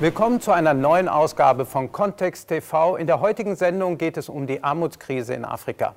[0.00, 2.96] Willkommen zu einer neuen Ausgabe von Kontext TV.
[2.96, 5.94] In der heutigen Sendung geht es um die Armutskrise in Afrika.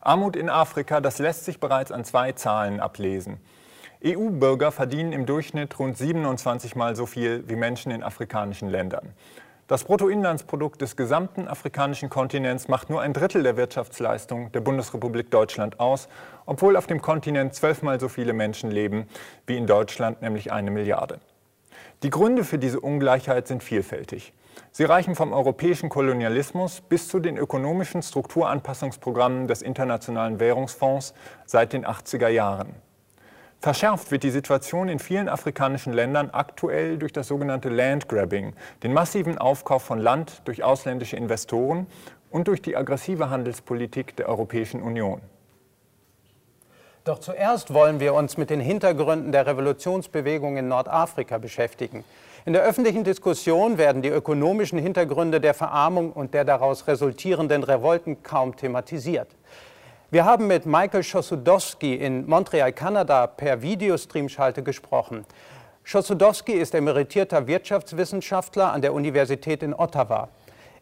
[0.00, 3.40] Armut in Afrika, das lässt sich bereits an zwei Zahlen ablesen.
[4.04, 9.12] EU-Bürger verdienen im Durchschnitt rund 27 Mal so viel wie Menschen in afrikanischen Ländern.
[9.66, 15.80] Das Bruttoinlandsprodukt des gesamten afrikanischen Kontinents macht nur ein Drittel der Wirtschaftsleistung der Bundesrepublik Deutschland
[15.80, 16.06] aus,
[16.44, 19.08] obwohl auf dem Kontinent zwölfmal so viele Menschen leben
[19.48, 21.18] wie in Deutschland, nämlich eine Milliarde.
[22.02, 24.34] Die Gründe für diese Ungleichheit sind vielfältig.
[24.70, 31.14] Sie reichen vom europäischen Kolonialismus bis zu den ökonomischen Strukturanpassungsprogrammen des Internationalen Währungsfonds
[31.46, 32.74] seit den 80er Jahren.
[33.60, 38.52] Verschärft wird die Situation in vielen afrikanischen Ländern aktuell durch das sogenannte Landgrabbing,
[38.82, 41.86] den massiven Aufkauf von Land durch ausländische Investoren
[42.30, 45.22] und durch die aggressive Handelspolitik der Europäischen Union.
[47.06, 52.02] Doch zuerst wollen wir uns mit den Hintergründen der Revolutionsbewegung in Nordafrika beschäftigen.
[52.44, 58.24] In der öffentlichen Diskussion werden die ökonomischen Hintergründe der Verarmung und der daraus resultierenden Revolten
[58.24, 59.28] kaum thematisiert.
[60.10, 65.24] Wir haben mit Michael Schossudowski in Montreal, Kanada, per Videostreamschalte gesprochen.
[65.84, 70.28] Schossudowski ist emeritierter Wirtschaftswissenschaftler an der Universität in Ottawa.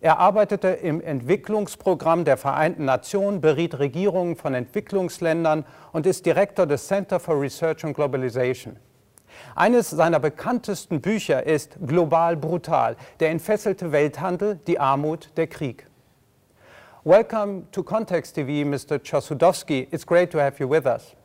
[0.04, 6.86] Er arbeitete im Entwicklungsprogramm der Vereinten Nationen, beriet Regierungen von Entwicklungsländern und ist Direktor des
[6.86, 8.76] Center for Research on Globalization.
[9.54, 15.86] Eines seiner bekanntesten Bücher ist Global Brutal, der entfesselte Welthandel, die Armut, der Krieg.
[17.04, 18.98] Welcome to Context TV, Mr.
[18.98, 19.88] Chosudowski.
[19.90, 21.16] It's great to have you with us.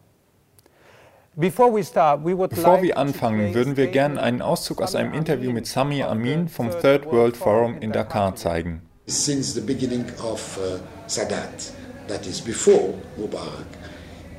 [1.39, 6.69] Bevor wir anfangen, würden wir gerne einen Auszug aus einem Interview mit Sami Amin vom
[6.69, 8.81] Third World Forum in Dakar zeigen.
[9.05, 11.71] Since the beginning of uh, Sadat,
[12.09, 13.67] that is before Mubarak,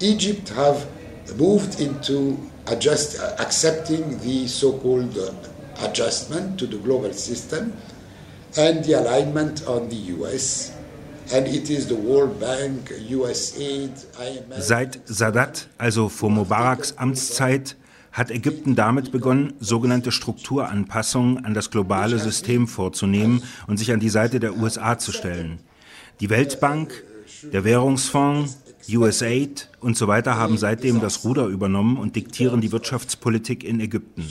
[0.01, 0.87] Egypt have
[1.39, 2.37] moved into
[2.67, 5.33] adjust, uh, accepting the so-called uh,
[5.87, 7.73] adjustment to the global system
[8.59, 10.73] and the alignment on the US
[14.59, 17.77] Seit Sadat, also vor Mubaraks Amtszeit,
[18.13, 24.09] hat Ägypten damit begonnen, sogenannte Strukturanpassungen an das globale System vorzunehmen und sich an die
[24.09, 25.61] Seite der USA zu stellen.
[26.21, 27.05] Die Weltbank,
[27.53, 28.59] der Währungsfonds,
[28.89, 34.27] USAID und so weiter haben seitdem das Ruder übernommen und diktieren die Wirtschaftspolitik in Ägypten.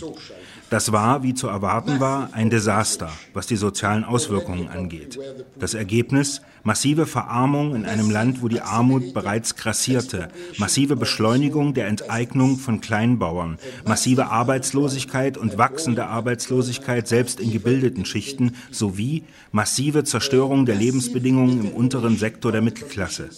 [0.70, 5.20] Das war, wie zu erwarten war, ein Desaster, was die sozialen Auswirkungen angeht.
[5.58, 6.42] Das Ergebnis?
[6.64, 12.82] Massive Verarmung in einem Land, wo die Armut bereits grassierte, massive Beschleunigung der Enteignung von
[12.82, 21.62] Kleinbauern, massive Arbeitslosigkeit und wachsende Arbeitslosigkeit selbst in gebildeten Schichten sowie massive Zerstörung der Lebensbedingungen
[21.62, 23.30] im unteren Sektor der Mittelklasse.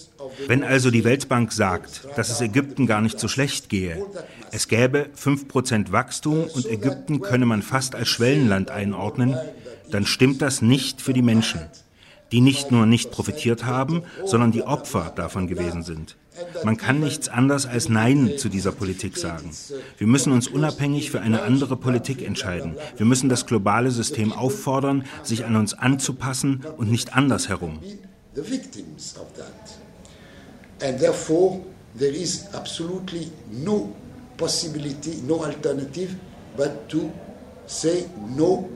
[0.46, 4.04] Wenn also die Weltbank sagt, dass es Ägypten gar nicht so schlecht gehe,
[4.50, 9.36] es gäbe 5% Wachstum und Ägypten könne man fast als Schwellenland einordnen,
[9.90, 11.60] dann stimmt das nicht für die Menschen,
[12.32, 16.16] die nicht nur nicht profitiert haben, sondern die Opfer davon gewesen sind.
[16.64, 19.50] Man kann nichts anderes als Nein zu dieser Politik sagen.
[19.98, 22.76] Wir müssen uns unabhängig für eine andere Politik entscheiden.
[22.96, 27.80] Wir müssen das globale System auffordern, sich an uns anzupassen und nicht andersherum.
[30.82, 31.62] And therefore,
[31.94, 33.94] there is absolutely no
[34.36, 36.16] possibility, no alternative
[36.56, 37.10] but to
[37.66, 38.68] say no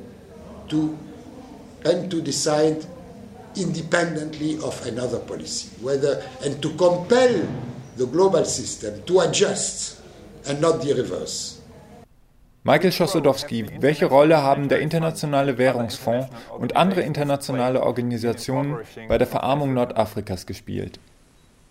[0.68, 0.96] to
[1.84, 2.84] and to decide
[3.56, 7.46] independently of another policy, whether and to compel
[7.96, 10.00] the global system to adjust
[10.46, 11.60] and not the reverse.
[12.64, 16.28] Michael Schossodowski, welche Rolle haben der Internationale Währungsfonds
[16.58, 18.78] und andere internationale Organisationen
[19.08, 20.98] bei der Verarmung Nordafrikas gespielt?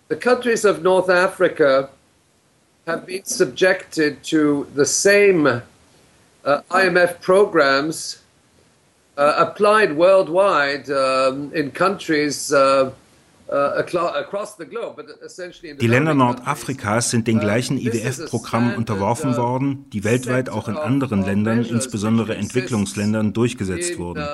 [0.08, 1.90] The countries of North Africa
[2.86, 5.60] have been subjected to the same uh,
[6.70, 8.22] IMF programs
[9.18, 12.92] uh, applied worldwide um, in countries uh,
[15.80, 20.76] die Länder Nordafrikas sind den uh, gleichen IWF-Programmen unterworfen uh, worden, die weltweit auch in
[20.76, 24.26] anderen Ländern, insbesondere Entwicklungsländern, durchgesetzt wurden.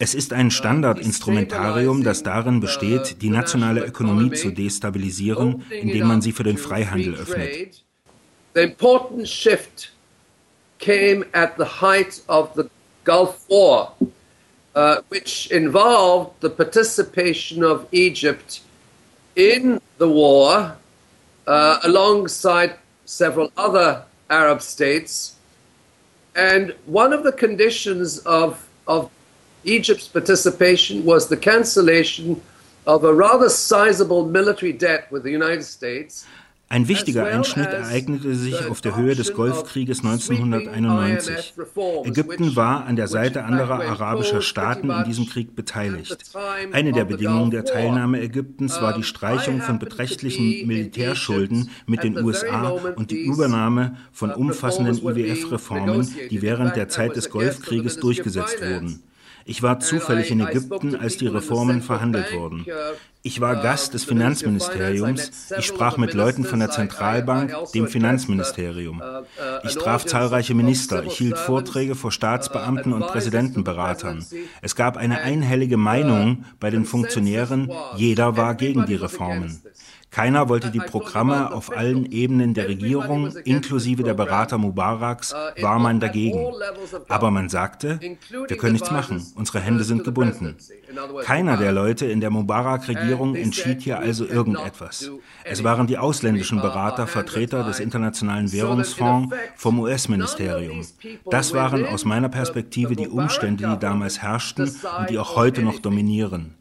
[0.00, 6.32] Es ist ein Standardinstrumentarium, das darin besteht, die nationale Ökonomie zu destabilisieren, indem man sie
[6.32, 7.84] für den Freihandel öffnet.
[8.54, 9.92] The important shift
[10.80, 12.64] came at the height of the
[13.04, 13.94] Gulf War.
[14.74, 18.60] Uh, which involved the participation of Egypt
[19.36, 20.76] in the war
[21.46, 25.36] uh, alongside several other Arab states.
[26.36, 29.10] And one of the conditions of, of
[29.64, 32.40] Egypt's participation was the cancellation
[32.86, 36.24] of a rather sizable military debt with the United States.
[36.72, 41.54] Ein wichtiger Einschnitt ereignete sich auf der Höhe des Golfkrieges 1991.
[42.04, 46.16] Ägypten war an der Seite anderer arabischer Staaten in diesem Krieg beteiligt.
[46.70, 52.68] Eine der Bedingungen der Teilnahme Ägyptens war die Streichung von beträchtlichen Militärschulden mit den USA
[52.94, 59.02] und die Übernahme von umfassenden IWF-Reformen, die während der Zeit des Golfkrieges durchgesetzt wurden.
[59.44, 62.66] Ich war zufällig in Ägypten, als die Reformen verhandelt wurden.
[63.22, 65.52] Ich war Gast des Finanzministeriums.
[65.58, 69.02] Ich sprach mit Leuten von der Zentralbank, dem Finanzministerium.
[69.62, 71.04] Ich traf zahlreiche Minister.
[71.04, 74.24] Ich hielt Vorträge vor Staatsbeamten und Präsidentenberatern.
[74.62, 77.70] Es gab eine einhellige Meinung bei den Funktionären.
[77.96, 79.60] Jeder war gegen die Reformen.
[80.10, 86.00] Keiner wollte die Programme auf allen Ebenen der Regierung, inklusive der Berater Mubaraks, war man
[86.00, 86.46] dagegen.
[87.08, 90.56] Aber man sagte, wir können nichts machen, unsere Hände sind gebunden.
[91.22, 95.10] Keiner der Leute in der Mubarak-Regierung entschied hier also irgendetwas.
[95.44, 100.84] Es waren die ausländischen Berater, Vertreter des Internationalen Währungsfonds vom US-Ministerium.
[101.30, 104.64] Das waren aus meiner Perspektive die Umstände, die damals herrschten
[104.98, 106.54] und die auch heute noch dominieren.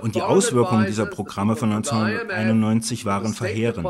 [0.00, 3.88] Und die Auswirkungen dieser Programme von 1991 1990 waren verheerend.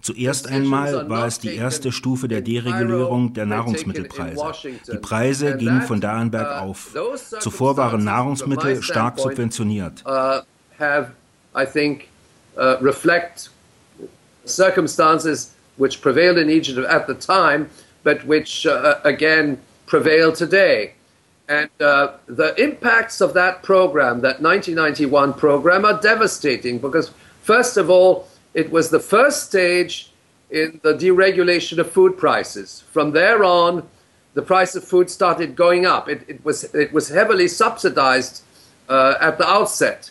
[0.00, 4.42] Zuerst einmal war es die erste Stufe der Deregulierung der Nahrungsmittelpreise.
[4.92, 6.90] Die Preise gingen von da an bergauf.
[7.40, 10.04] Zuvor waren Nahrungsmittel stark subventioniert.
[14.46, 17.70] circumstances which prevailed in Egypt at the time,
[18.02, 20.92] but which uh, again prevail today.
[21.48, 27.10] And uh, the impacts of that program, that 1991 program, are devastating because,
[27.42, 30.10] first of all, it was the first stage
[30.50, 32.84] in the deregulation of food prices.
[32.92, 33.88] From there on,
[34.34, 36.08] the price of food started going up.
[36.08, 38.42] It, it was, it was heavily subsidized
[38.88, 40.10] uh, at the outset.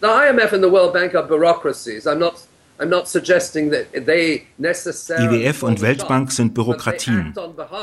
[0.00, 2.06] The IMF and the World Bank are bureaucracies.
[2.06, 3.92] I'm not suggesting that.
[3.92, 7.32] IWF und Weltbank sind Bürokratien.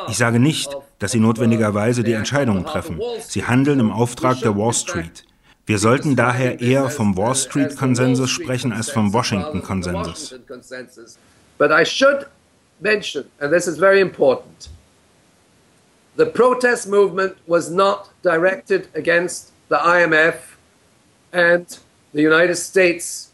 [0.09, 2.99] Ich sage nicht, dass sie notwendigerweise die Entscheidungen treffen.
[3.21, 5.23] Sie handeln im Auftrag der Wall Street.
[5.69, 10.33] Wir sollten daher eher vom Wall Street Konsensus sprechen als vom Washington Konsensus.
[11.59, 12.25] But I should
[12.79, 14.69] mention, and this is very important,
[16.15, 20.57] the protest movement was not directed against the IMF
[21.31, 21.67] and
[22.13, 23.29] the United States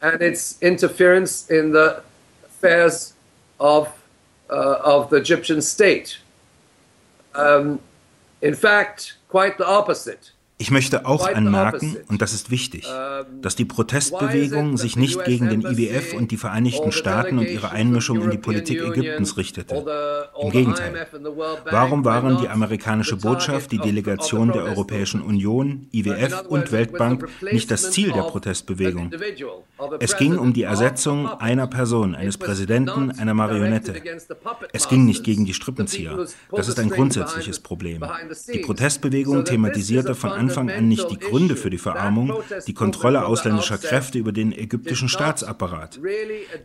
[0.00, 2.02] and its interference in the
[2.42, 3.12] affairs
[3.58, 3.88] of,
[4.48, 6.20] uh, of the Egyptian state.
[7.34, 7.80] Um,
[8.40, 10.30] in fact, quite the opposite.
[10.60, 12.86] Ich möchte auch anmerken, und das ist wichtig,
[13.40, 18.20] dass die Protestbewegung sich nicht gegen den IWF und die Vereinigten Staaten und ihre Einmischung
[18.20, 19.74] in die Politik Ägyptens richtete.
[20.38, 21.06] Im Gegenteil.
[21.64, 27.90] Warum waren die amerikanische Botschaft, die Delegation der Europäischen Union, IWF und Weltbank nicht das
[27.90, 29.12] Ziel der Protestbewegung?
[29.98, 33.94] Es ging um die Ersetzung einer Person, eines Präsidenten, einer Marionette.
[34.74, 36.26] Es ging nicht gegen die Strippenzieher.
[36.52, 38.04] Das ist ein grundsätzliches Problem.
[38.52, 43.24] Die Protestbewegung thematisierte von Anfang Anfang an nicht die Gründe für die Verarmung, die Kontrolle
[43.24, 46.00] ausländischer Kräfte über den ägyptischen Staatsapparat.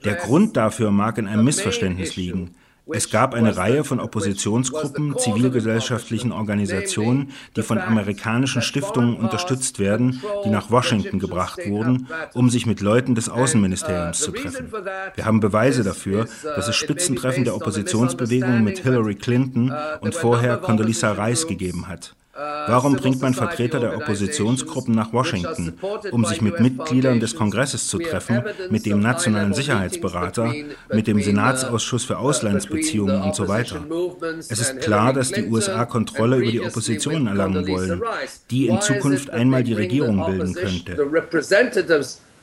[0.04, 2.56] Der Grund dafür mag in einem Missverständnis liegen.
[2.92, 10.50] Es gab eine Reihe von Oppositionsgruppen, zivilgesellschaftlichen Organisationen, die von amerikanischen Stiftungen unterstützt werden, die
[10.50, 14.72] nach Washington gebracht wurden, um sich mit Leuten des Außenministeriums zu treffen.
[15.15, 21.12] Wir haben Beweise dafür, dass es Spitzentreffen der Oppositionsbewegung mit Hillary Clinton und vorher Condoleezza
[21.13, 22.15] Rice gegeben hat.
[22.36, 25.77] Warum bringt man Vertreter der Oppositionsgruppen nach Washington,
[26.12, 30.54] um sich mit Mitgliedern des Kongresses zu treffen, mit dem nationalen Sicherheitsberater,
[30.92, 33.86] mit dem Senatsausschuss für Auslandsbeziehungen und so weiter?
[34.50, 38.01] Es ist klar, dass die USA Kontrolle über die Opposition erlangen wollen,
[38.51, 40.98] die in Zukunft einmal die Regierung bilden könnte.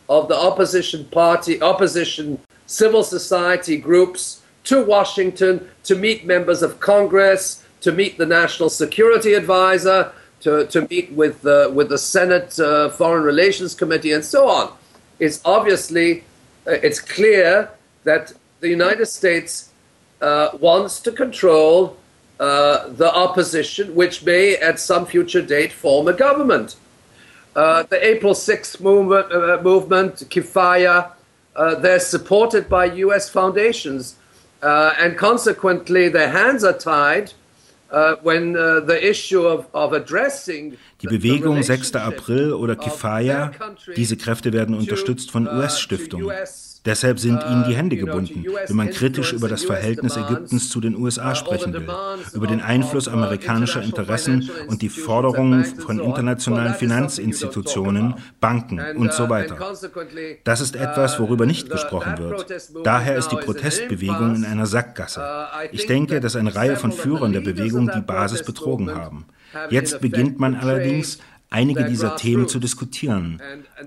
[0.08, 7.62] Of the opposition party, opposition civil society groups to Washington to meet members of Congress,
[7.82, 12.88] to meet the National Security Advisor, to, to meet with, uh, with the Senate uh,
[12.90, 14.72] Foreign Relations Committee, and so on.
[15.18, 16.24] It's obviously,
[16.66, 17.70] uh, it's clear
[18.04, 19.70] that the United States
[20.20, 21.96] uh, wants to control
[22.40, 26.76] uh, the opposition, which may at some future date form a government.
[27.54, 31.12] Uh, the April 6th movement, movement Kifaya,
[31.80, 33.28] they're supported by U.S.
[33.28, 34.16] foundations,
[34.62, 37.41] and consequently their hands are tied Uh, uh,
[41.02, 41.94] Die Bewegung 6.
[41.96, 43.52] April oder Kifaya,
[43.96, 46.34] diese Kräfte werden unterstützt von US-Stiftungen.
[46.84, 50.96] Deshalb sind ihnen die Hände gebunden, wenn man kritisch über das Verhältnis Ägyptens zu den
[50.96, 51.88] USA sprechen will,
[52.32, 59.58] über den Einfluss amerikanischer Interessen und die Forderungen von internationalen Finanzinstitutionen, Banken und so weiter.
[60.42, 62.46] Das ist etwas, worüber nicht gesprochen wird.
[62.82, 65.24] Daher ist die Protestbewegung in einer Sackgasse.
[65.70, 69.26] Ich denke, dass eine Reihe von Führern der Bewegung die Basis betrogen haben.
[69.70, 71.18] Jetzt beginnt man allerdings,
[71.52, 73.40] einige dieser Themen zu diskutieren.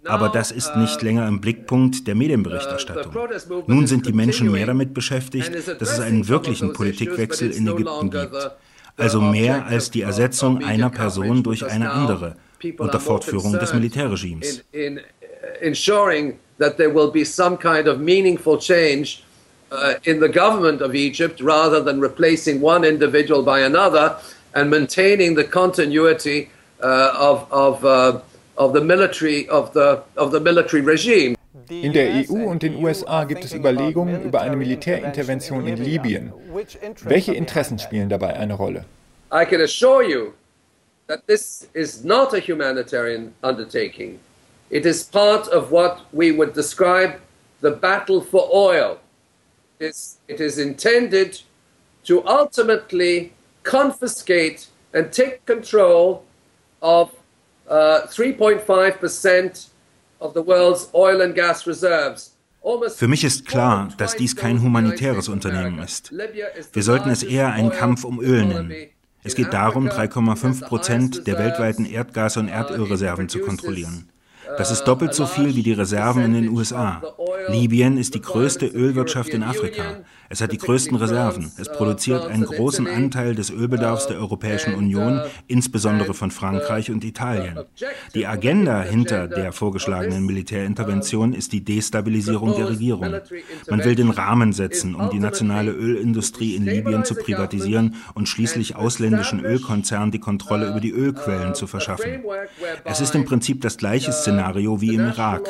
[0.05, 3.13] Aber das ist nicht länger im Blickpunkt der Medienberichterstattung.
[3.67, 8.51] Nun sind die Menschen mehr damit beschäftigt, dass es einen wirklichen Politikwechsel in Ägypten gibt.
[8.97, 12.37] Also mehr als die Ersetzung einer Person durch eine andere
[12.77, 14.63] unter Fortführung des Militärregimes.
[15.61, 19.23] ensuring that there will be some kind of meaningful change
[19.71, 24.17] uh, in the government of Egypt rather than replacing one individual by another
[24.53, 28.19] and maintaining the continuity uh, of, of, uh,
[28.57, 31.35] of, the military, of, the, of the military regime.
[31.69, 36.31] In der EU und den USA gibt es Überlegungen über eine Militärintervention in Libyen.
[37.03, 38.85] Welche Interessen spielen dabei eine Rolle?
[39.31, 40.33] I can assure you
[41.07, 44.19] that this is not a humanitarian undertaking.
[44.69, 47.19] It is part of what we would describe
[47.61, 48.97] the battle for oil.
[49.79, 51.41] It's, it is intended
[52.05, 56.24] to ultimately confiscate and take control
[56.85, 57.09] of
[57.67, 59.69] uh, 3.5%
[60.19, 62.31] of the world's oil and gas reserves.
[62.95, 66.11] Für mich ist klar, dass dies kein humanitäres Unternehmen ist.
[66.73, 68.73] Wir sollten es eher einen Kampf um Öl nennen.
[69.23, 74.09] Es geht darum, 3,5 Prozent der weltweiten Erdgas- und Erdölreserven zu kontrollieren.
[74.57, 77.01] Das ist doppelt so viel wie die Reserven in den USA.
[77.49, 80.03] Libyen ist die größte Ölwirtschaft in Afrika.
[80.29, 81.51] Es hat die größten Reserven.
[81.57, 87.59] Es produziert einen großen Anteil des Ölbedarfs der Europäischen Union, insbesondere von Frankreich und Italien.
[88.15, 93.15] Die Agenda hinter der vorgeschlagenen Militärintervention ist die Destabilisierung der Regierung.
[93.69, 98.75] Man will den Rahmen setzen, um die nationale Ölindustrie in Libyen zu privatisieren und schließlich
[98.75, 102.23] ausländischen Ölkonzernen die Kontrolle über die Ölquellen zu verschaffen.
[102.83, 104.34] Es ist im Prinzip das gleiche Szenario
[104.81, 105.41] wie im Irak.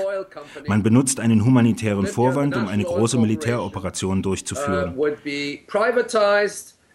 [0.68, 5.14] Man benutzt einen humanitären Vorwand, um eine große Militäroperation durchzuführen uh,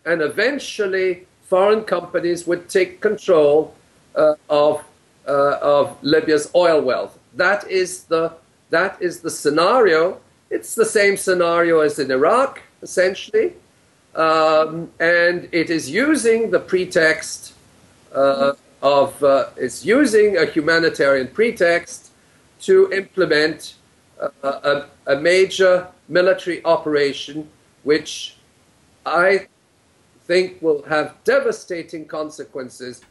[0.04, 3.74] and eventually foreign companies would take control
[4.14, 4.84] uh, of,
[5.26, 7.18] uh, of Libya's oil wealth.
[7.34, 8.32] That is, the,
[8.70, 10.20] that is the scenario.
[10.50, 13.54] It's the same scenario as in Iraq, essentially.
[14.14, 17.54] Um, and it is using the pretext
[18.12, 22.10] uh, of, uh, it's using a humanitarian pretext
[22.60, 23.74] to implement
[24.20, 27.48] uh, a, a major military operation
[27.84, 28.36] which
[29.06, 29.46] I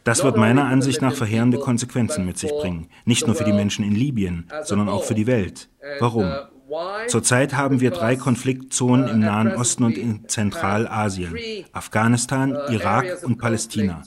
[0.03, 3.83] Das wird meiner Ansicht nach verheerende Konsequenzen mit sich bringen, nicht nur für die Menschen
[3.83, 5.67] in Libyen, sondern auch für die Welt.
[5.99, 6.31] Warum?
[6.69, 6.75] Uh,
[7.07, 11.35] Zurzeit haben wir drei Konfliktzonen im uh, Nahen Osten und in Zentralasien,
[11.73, 14.03] Afghanistan, Irak und Palästina.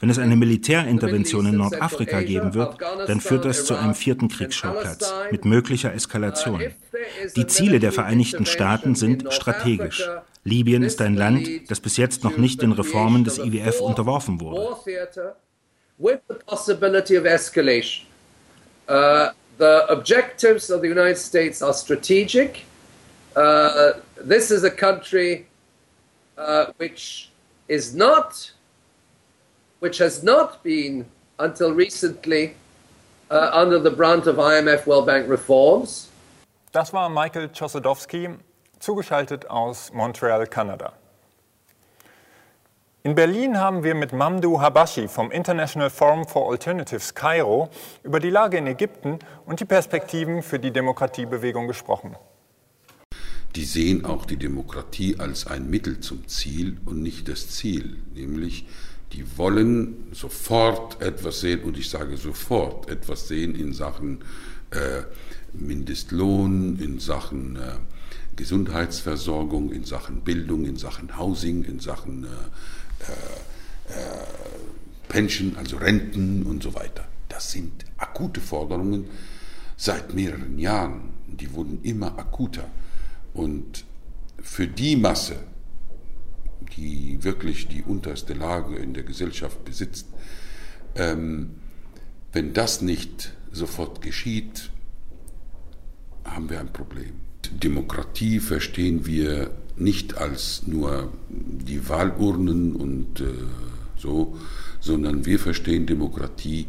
[0.00, 5.12] Wenn es eine Militärintervention in Nordafrika geben wird, dann führt das zu einem vierten Kriegsschauplatz
[5.30, 6.62] mit möglicher Eskalation.
[7.36, 10.08] Die Ziele der Vereinigten Staaten sind strategisch.
[10.42, 14.74] Libyen ist ein Land, das bis jetzt noch nicht den Reformen des IWF unterworfen wurde.
[18.88, 22.64] Uh, the objectives of the United States are strategic.
[23.36, 25.46] Uh, this is a country
[26.36, 27.30] uh, which
[27.68, 28.52] is not
[29.80, 31.06] which has not been
[31.38, 32.54] until recently
[33.30, 36.08] uh, under the brunt of IMF World Bank reforms.
[36.72, 38.28] Das war Michael Czosodowski,
[38.78, 40.92] zugeschaltet aus Montreal, Kanada.
[43.02, 47.70] In Berlin haben wir mit Mamdou Habashi vom International Forum for Alternatives Kairo
[48.02, 52.14] über die Lage in Ägypten und die Perspektiven für die Demokratiebewegung gesprochen.
[53.56, 58.66] Die sehen auch die Demokratie als ein Mittel zum Ziel und nicht das Ziel, nämlich
[59.12, 64.18] die wollen sofort etwas sehen, und ich sage sofort etwas sehen in Sachen
[64.70, 65.02] äh,
[65.52, 67.72] Mindestlohn, in Sachen äh,
[68.36, 74.24] Gesundheitsversorgung, in Sachen Bildung, in Sachen Housing, in Sachen äh, äh, äh
[75.08, 77.04] Pension, also Renten und so weiter.
[77.28, 79.06] Das sind akute Forderungen
[79.76, 81.10] seit mehreren Jahren.
[81.26, 82.70] Die wurden immer akuter.
[83.34, 83.84] Und
[84.40, 85.36] für die Masse,
[86.76, 90.06] die wirklich die unterste Lage in der Gesellschaft besitzt,
[90.94, 91.50] ähm,
[92.32, 94.70] wenn das nicht sofort geschieht,
[96.24, 97.12] haben wir ein Problem.
[97.52, 103.32] Demokratie verstehen wir nicht als nur die Wahlurnen und äh,
[103.96, 104.36] so,
[104.80, 106.66] sondern wir verstehen Demokratie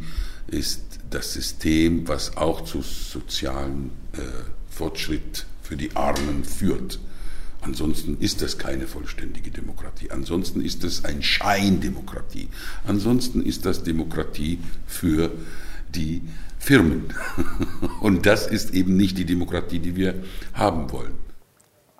[0.47, 4.19] ist das System, was auch zu sozialen äh,
[4.69, 6.99] Fortschritt für die Armen führt.
[7.61, 10.09] Ansonsten ist das keine vollständige Demokratie.
[10.11, 12.49] Ansonsten ist es ein Scheindemokratie.
[12.87, 15.31] Ansonsten ist das Demokratie für
[15.93, 16.21] die
[16.57, 17.13] Firmen.
[18.01, 20.15] Und das ist eben nicht die Demokratie, die wir
[20.53, 21.13] haben wollen.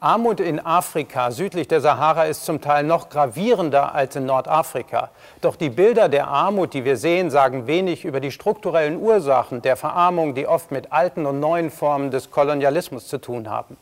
[0.03, 5.11] Armut in Afrika südlich der Sahara ist zum Teil noch gravierender als in Nordafrika.
[5.41, 9.77] Doch die Bilder der Armut, die wir sehen, sagen wenig über die strukturellen Ursachen der
[9.77, 13.77] Verarmung, die oft mit alten und neuen Formen des Kolonialismus zu tun haben.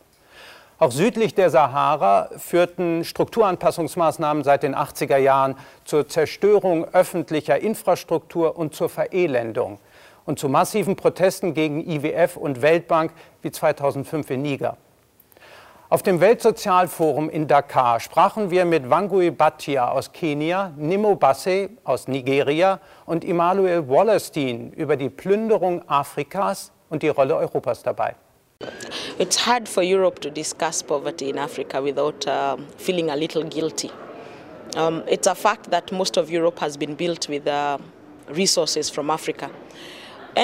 [0.82, 8.74] Auch südlich der Sahara führten Strukturanpassungsmaßnahmen seit den 80er Jahren zur Zerstörung öffentlicher Infrastruktur und
[8.74, 9.80] zur Verelendung
[10.26, 14.78] und zu massiven Protesten gegen IWF und Weltbank wie 2005 in Niger.
[15.90, 22.08] Auf dem Weltsozialforum in Dakar sprachen wir mit Wangui Bhatia aus Kenia, Nimo Basse aus
[22.08, 28.16] Nigeria und Immanuel Wallerstein über die Plünderung Afrikas und die Rolle Europas dabei.
[29.18, 33.90] It's hard for Europe to discuss poverty in Africa without uh, feeling a little guilty.
[34.76, 37.78] Um, it's a fact that most of Europe has been built with uh,
[38.28, 39.50] resources from Africa.
[40.36, 40.42] Uh,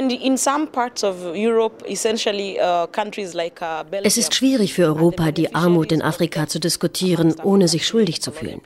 [4.03, 8.31] es ist schwierig für Europa, die Armut in Afrika zu diskutieren, ohne sich schuldig zu
[8.31, 8.61] fühlen.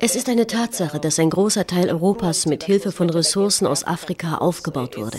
[0.00, 4.38] Es ist eine Tatsache, dass ein großer Teil Europas mit Hilfe von Ressourcen aus Afrika
[4.38, 5.18] aufgebaut wurde.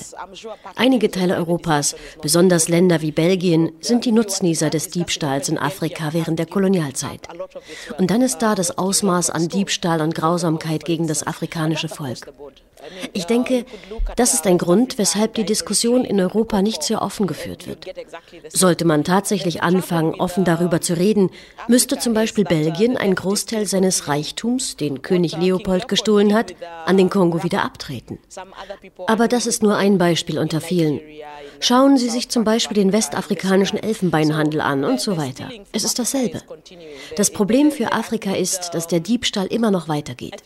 [0.75, 6.39] Einige Teile Europas, besonders Länder wie Belgien, sind die Nutznießer des Diebstahls in Afrika während
[6.39, 7.27] der Kolonialzeit.
[7.97, 12.31] Und dann ist da das Ausmaß an Diebstahl und Grausamkeit gegen das afrikanische Volk.
[13.13, 13.65] Ich denke,
[14.15, 17.85] das ist ein Grund, weshalb die Diskussion in Europa nicht sehr offen geführt wird.
[18.50, 21.29] Sollte man tatsächlich anfangen, offen darüber zu reden,
[21.67, 27.09] müsste zum Beispiel Belgien einen Großteil seines Reichtums, den König Leopold gestohlen hat, an den
[27.09, 28.19] Kongo wieder abtreten.
[29.07, 31.00] Aber das ist nur ein Beispiel unter vielen.
[31.59, 35.50] Schauen Sie sich zum Beispiel den westafrikanischen Elfenbeinhandel an und so weiter.
[35.71, 36.41] Es ist dasselbe.
[37.15, 40.41] Das Problem für Afrika ist, dass der Diebstahl immer noch weitergeht.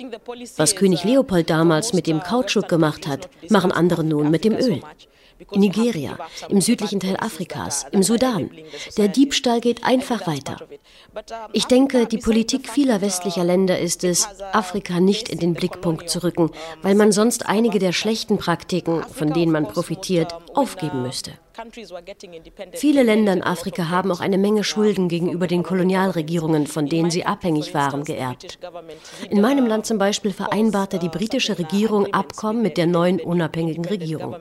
[0.58, 4.82] Was König Leopold damals mit dem Kautschuk gemacht hat, machen andere nun mit dem Öl.
[5.52, 6.18] In Nigeria,
[6.48, 8.50] im südlichen Teil Afrikas, im Sudan.
[8.98, 10.58] Der Diebstahl geht einfach weiter.
[11.52, 16.24] Ich denke, die Politik vieler westlicher Länder ist es, Afrika nicht in den Blickpunkt zu
[16.24, 21.34] rücken, weil man sonst einige der schlechten Praktiken, von denen man profitiert, aufgeben müsste.
[22.74, 27.26] Viele Länder in Afrika haben auch eine Menge Schulden gegenüber den Kolonialregierungen, von denen sie
[27.26, 28.60] abhängig waren, geerbt.
[29.30, 34.36] In meinem Land zum Beispiel vereinbarte die britische Regierung Abkommen mit der neuen unabhängigen Regierung.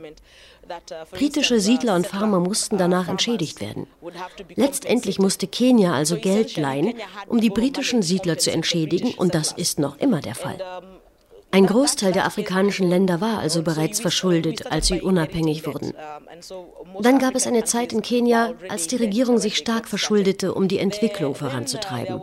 [1.12, 3.87] Britische Siedler und Farmer mussten danach entschädigt werden.
[4.55, 6.94] Letztendlich musste Kenia also Geld leihen,
[7.29, 10.59] um die britischen Siedler zu entschädigen, und das ist noch immer der Fall.
[11.54, 15.94] Ein Großteil der afrikanischen Länder war also bereits verschuldet, als sie unabhängig wurden.
[17.00, 20.78] Dann gab es eine Zeit in Kenia, als die Regierung sich stark verschuldete, um die
[20.78, 22.20] Entwicklung voranzutreiben.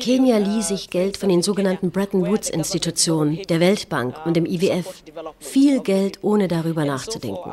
[0.00, 5.02] Kenia lieh sich Geld von den sogenannten Bretton Woods-Institutionen, der Weltbank und dem IWF.
[5.38, 7.52] Viel Geld, ohne darüber nachzudenken.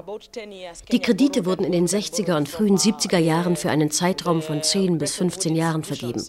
[0.89, 4.97] Die Kredite wurden in den 60er und frühen 70er Jahren für einen Zeitraum von 10
[4.97, 6.25] bis 15 Jahren vergeben.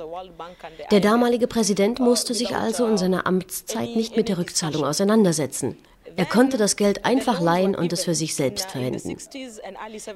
[0.90, 5.76] Der damalige Präsident musste sich also in seiner Amtszeit nicht mit der Rückzahlung Verantwortung auseinandersetzen.
[6.16, 9.16] Er konnte das Geld einfach leihen und es für sich selbst verwenden.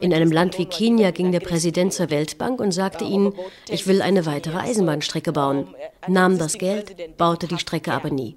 [0.00, 3.32] In einem Land wie Kenia ging der Präsident zur Weltbank und sagte ihnen,
[3.68, 5.72] ich will eine weitere Eisenbahnstrecke bauen,
[6.08, 8.34] nahm das Geld, baute die Strecke aber nie.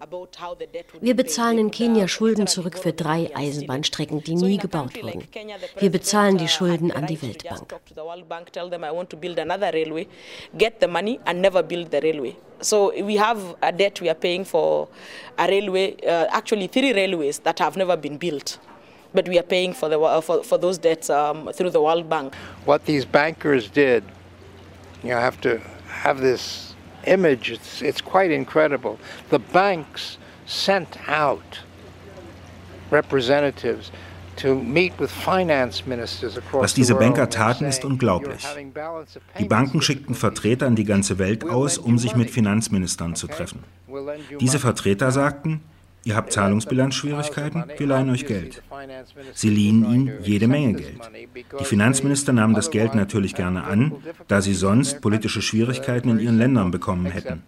[1.02, 5.24] Wir bezahlen in Kenia Schulden zurück für drei Eisenbahnstrecken, die nie gebaut wurden.
[5.80, 7.74] Wir bezahlen die Schulden an die Weltbank.
[12.62, 14.88] So we have a debt we are paying for
[15.38, 18.60] a railway, uh, actually three railways that have never been built.
[19.14, 22.10] But we are paying for, the, uh, for, for those debts um, through the World
[22.10, 22.36] Bank.
[22.66, 24.04] What these bankers did,
[25.04, 29.00] you have to have this image, it's, it's quite incredible.
[29.30, 31.60] The banks sent out
[32.90, 33.92] representatives
[36.52, 38.46] Was diese Banker taten, ist unglaublich.
[39.40, 43.64] Die Banken schickten Vertreter in die ganze Welt aus, um sich mit Finanzministern zu treffen.
[44.40, 45.62] Diese Vertreter sagten,
[46.08, 47.66] Ihr habt Zahlungsbilanzschwierigkeiten?
[47.78, 48.64] Wir leihen euch Geld.
[49.34, 51.02] Sie liehen ihnen jede Menge Geld.
[51.60, 53.92] Die Finanzminister nahmen das Geld natürlich gerne an,
[54.30, 57.44] da sie sonst politische Schwierigkeiten in ihren Ländern bekommen hätten.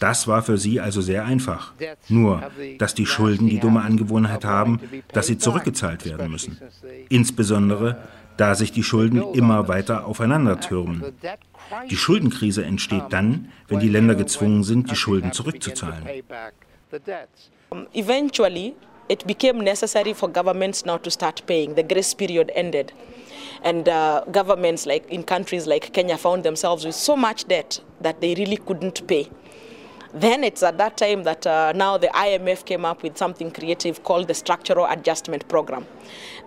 [0.00, 1.74] Das war für sie also sehr einfach.
[2.08, 2.42] Nur,
[2.78, 4.80] dass die Schulden die dumme Angewohnheit haben,
[5.12, 6.58] dass sie zurückgezahlt werden müssen.
[7.08, 8.02] Insbesondere,
[8.36, 11.04] da sich die Schulden immer weiter aufeinander türmen.
[11.88, 16.02] Die Schuldenkrise entsteht dann, wenn die Länder gezwungen sind, die Schulden zurückzuzahlen.
[17.94, 18.76] Eventually,
[19.08, 21.74] it became necessary for governments now to start paying.
[21.74, 22.92] The grace period ended.
[23.62, 28.20] And uh, governments like in countries like Kenya found themselves with so much debt that
[28.20, 29.28] they really couldn't pay.
[30.14, 34.02] Then it's at that time that uh, now the IMF came up with something creative
[34.04, 35.86] called the Structural Adjustment Program.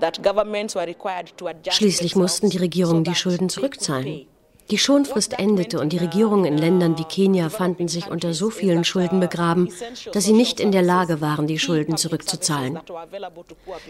[0.01, 4.27] That governments were required to adjust Schließlich mussten die Regierungen die Schulden zurückzahlen.
[4.71, 8.83] Die Schonfrist endete und die Regierungen in Ländern wie Kenia fanden sich unter so vielen
[8.83, 9.69] Schulden begraben,
[10.11, 12.79] dass sie nicht in der Lage waren, die Schulden zurückzuzahlen.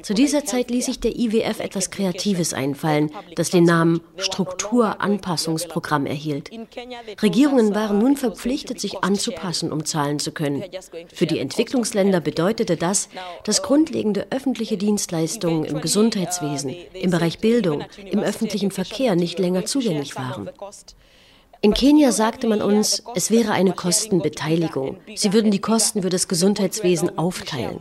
[0.01, 6.51] Zu dieser Zeit ließ sich der IWF etwas Kreatives einfallen, das den Namen Strukturanpassungsprogramm erhielt.
[7.21, 10.63] Regierungen waren nun verpflichtet, sich anzupassen, um zahlen zu können.
[11.13, 13.07] Für die Entwicklungsländer bedeutete das,
[13.45, 20.17] dass grundlegende öffentliche Dienstleistungen im Gesundheitswesen, im Bereich Bildung, im öffentlichen Verkehr nicht länger zugänglich
[20.17, 20.49] waren.
[20.65, 20.95] Cost
[21.65, 24.97] In Kenia sagte man uns, es wäre eine Kostenbeteiligung.
[25.15, 27.79] Sie würden die Kosten für das Gesundheitswesen aufteilen.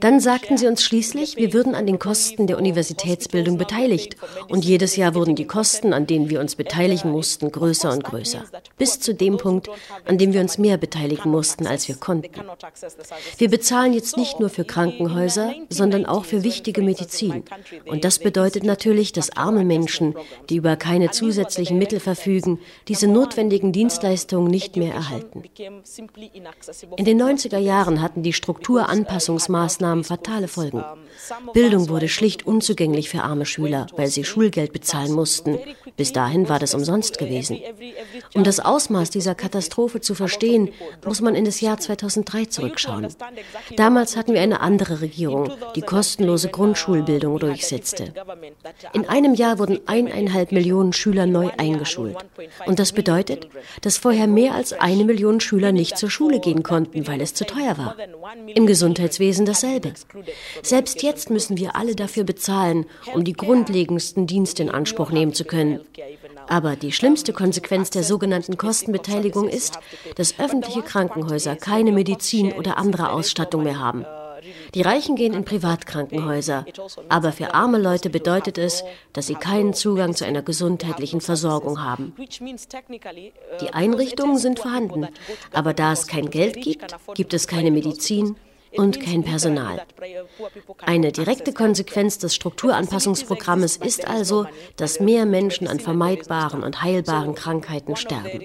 [0.00, 4.16] Dann sagten sie uns schließlich, wir würden an den Kosten der Universitätsbildung beteiligt.
[4.48, 8.44] Und jedes Jahr wurden die Kosten, an denen wir uns beteiligen mussten, größer und größer.
[8.78, 9.68] Bis zu dem Punkt,
[10.06, 12.30] an dem wir uns mehr beteiligen mussten, als wir konnten.
[13.36, 17.44] Wir bezahlen jetzt nicht nur für Krankenhäuser, sondern auch für wichtige Medizin.
[17.84, 20.14] Und das bedeutet natürlich, dass arme Menschen,
[20.48, 25.42] die über keine zusätzlichen Mittel verfügen, diese notwendigen Dienstleistungen nicht mehr erhalten.
[26.96, 30.84] In den 90er Jahren hatten die Strukturanpassungsmaßnahmen fatale Folgen.
[31.52, 35.58] Bildung wurde schlicht unzugänglich für arme Schüler, weil sie Schulgeld bezahlen mussten.
[35.96, 37.58] Bis dahin war das umsonst gewesen.
[38.34, 40.70] Um das Ausmaß dieser Katastrophe zu verstehen,
[41.04, 43.08] muss man in das Jahr 2003 zurückschauen.
[43.76, 48.14] Damals hatten wir eine andere Regierung, die kostenlose Grundschulbildung durchsetzte.
[48.92, 52.16] In einem Jahr wurden eineinhalb Millionen Schüler neu eingeschult.
[52.66, 53.46] Und das bedeutet,
[53.82, 57.46] dass vorher mehr als eine Million Schüler nicht zur Schule gehen konnten, weil es zu
[57.46, 57.94] teuer war.
[58.52, 59.92] Im Gesundheitswesen dasselbe.
[60.64, 65.44] Selbst jetzt müssen wir alle dafür bezahlen, um die grundlegendsten Dienste in Anspruch nehmen zu
[65.44, 65.78] können.
[66.48, 69.78] Aber die schlimmste Konsequenz der sogenannten Kostenbeteiligung ist,
[70.16, 74.04] dass öffentliche Krankenhäuser keine Medizin oder andere Ausstattung mehr haben.
[74.74, 76.64] Die Reichen gehen in Privatkrankenhäuser,
[77.08, 82.14] aber für arme Leute bedeutet es, dass sie keinen Zugang zu einer gesundheitlichen Versorgung haben.
[83.60, 85.08] Die Einrichtungen sind vorhanden,
[85.52, 88.36] aber da es kein Geld gibt, gibt es keine Medizin,
[88.76, 89.82] und kein Personal.
[90.78, 97.96] Eine direkte Konsequenz des Strukturanpassungsprogrammes ist also, dass mehr Menschen an vermeidbaren und heilbaren Krankheiten
[97.96, 98.42] sterben.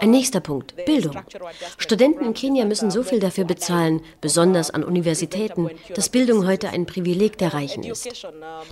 [0.00, 1.16] Ein nächster Punkt, Bildung.
[1.78, 6.86] Studenten in Kenia müssen so viel dafür bezahlen, besonders an Universitäten, dass Bildung heute ein
[6.86, 8.26] Privileg der Reichen ist.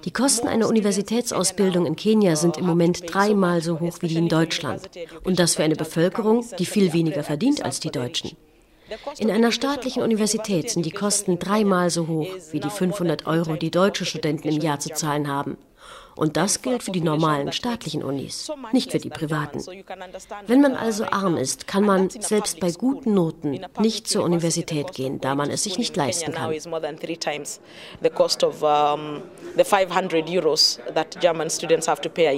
[0.05, 4.29] Die Kosten einer Universitätsausbildung in Kenia sind im Moment dreimal so hoch wie die in
[4.29, 4.89] Deutschland.
[5.25, 8.37] Und das für eine Bevölkerung, die viel weniger verdient als die Deutschen.
[9.19, 13.71] In einer staatlichen Universität sind die Kosten dreimal so hoch wie die 500 Euro, die
[13.71, 15.57] deutsche Studenten im Jahr zu zahlen haben.
[16.17, 19.59] Und das gilt für die normalen staatlichen Unis, nicht für die privaten.
[20.47, 25.21] Wenn man also arm ist, kann man selbst bei guten Noten nicht zur Universität gehen,
[25.21, 26.53] da man es sich nicht leisten kann.
[29.57, 32.33] The 500 euros that German students have to pay a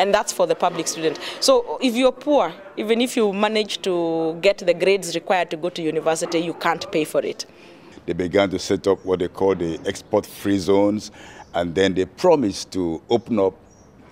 [0.00, 1.20] and that's for the public student.
[1.40, 5.68] So if you're poor, even if you manage to get the grades required to go
[5.68, 7.44] to university, you can't pay for it.
[8.06, 11.10] They began to set up what they call the export free zones,
[11.52, 13.54] and then they promised to open up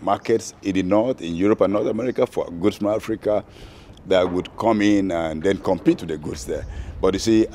[0.02, 3.42] markets in the north, in Europe and North America for goods from Africa
[4.06, 6.66] that would come in and then compete with the goods there.
[7.00, 7.46] But you see,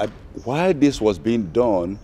[0.43, 1.99] while this was being done,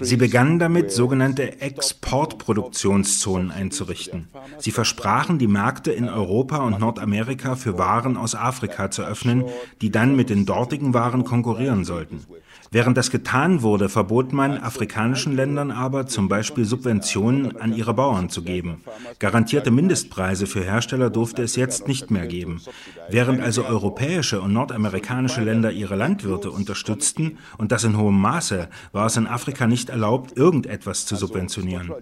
[0.00, 4.28] Sie begannen damit, sogenannte Exportproduktionszonen einzurichten.
[4.58, 9.44] Sie versprachen, die Märkte in Europa und Nordamerika für Waren aus Afrika zu öffnen,
[9.80, 12.24] die dann mit den dortigen Waren konkurrieren sollten.
[12.70, 18.28] Während das getan wurde, verbot man afrikanischen Ländern aber zum Beispiel Subventionen an ihre Bauern
[18.28, 18.82] zu geben.
[19.18, 22.60] Garantierte Mindestpreise für Hersteller durfte es jetzt nicht mehr geben.
[23.08, 29.06] Während also europäische und nordamerikanische Länder ihre Landwirte unterstützten, und das in hohem Maße, war
[29.08, 31.92] es in Afrika nicht erlaubt, irgendetwas zu subventionieren.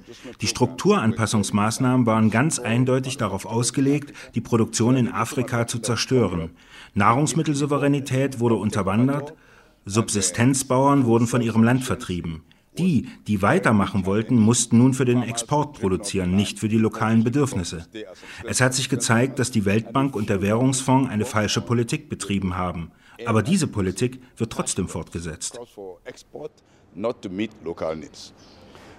[0.40, 6.50] Die Strukturanpassungsmaßnahmen waren ganz eindeutig darauf ausgelegt, die Produktion in Afrika zu zerstören.
[6.94, 9.34] Nahrungsmittelsouveränität wurde unterwandert,
[9.84, 12.42] Subsistenzbauern wurden von ihrem Land vertrieben.
[12.78, 17.86] Die, die weitermachen wollten, mussten nun für den Export produzieren, nicht für die lokalen Bedürfnisse.
[18.44, 22.90] Es hat sich gezeigt, dass die Weltbank und der Währungsfonds eine falsche Politik betrieben haben.
[23.24, 25.58] Aber diese Politik wird trotzdem fortgesetzt.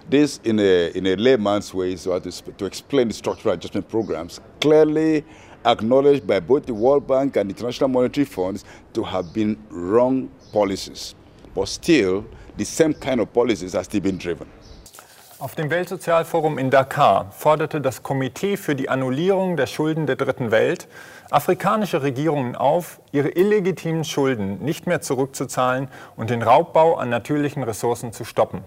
[0.08, 4.40] This, in a, in a layman's way, so to, to explain the structural adjustment programs,
[4.60, 5.24] clearly
[5.66, 10.30] acknowledged by both the World Bank and the International Monetary Funds to have been wrong
[10.52, 11.14] policies,
[11.54, 12.24] but still
[12.56, 14.48] the same kind of policies are still being driven.
[15.40, 20.50] Auf dem Weltsozialforum in Dakar forderte das Komitee für die Annullierung der Schulden der Dritten
[20.50, 20.88] Welt
[21.30, 28.12] afrikanische Regierungen auf, ihre illegitimen Schulden nicht mehr zurückzuzahlen und den Raubbau an natürlichen Ressourcen
[28.12, 28.62] zu stoppen.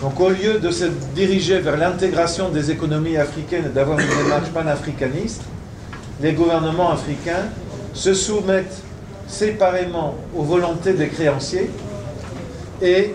[0.00, 4.50] Donc au lieu de se diriger vers l'intégration des économies africaines et d'avoir une démarche
[4.52, 5.42] panafricaniste,
[6.20, 7.46] les gouvernements africains
[7.94, 8.82] se soumettent
[9.28, 11.70] séparément aux volontés des créanciers
[12.80, 13.14] et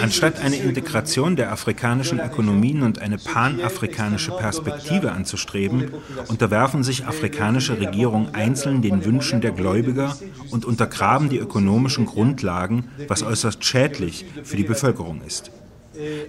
[0.00, 5.90] Anstatt eine Integration der afrikanischen Ökonomien und eine panafrikanische Perspektive anzustreben,
[6.28, 10.16] unterwerfen sich afrikanische Regierungen einzeln den Wünschen der Gläubiger
[10.50, 15.50] und untergraben die ökonomischen Grundlagen, was äußerst schädlich für die Bevölkerung ist.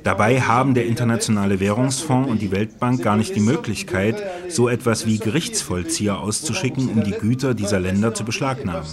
[0.03, 5.17] Dabei haben der Internationale Währungsfonds und die Weltbank gar nicht die Möglichkeit, so etwas wie
[5.17, 8.87] Gerichtsvollzieher auszuschicken, um die Güter dieser Länder zu beschlagnahmen.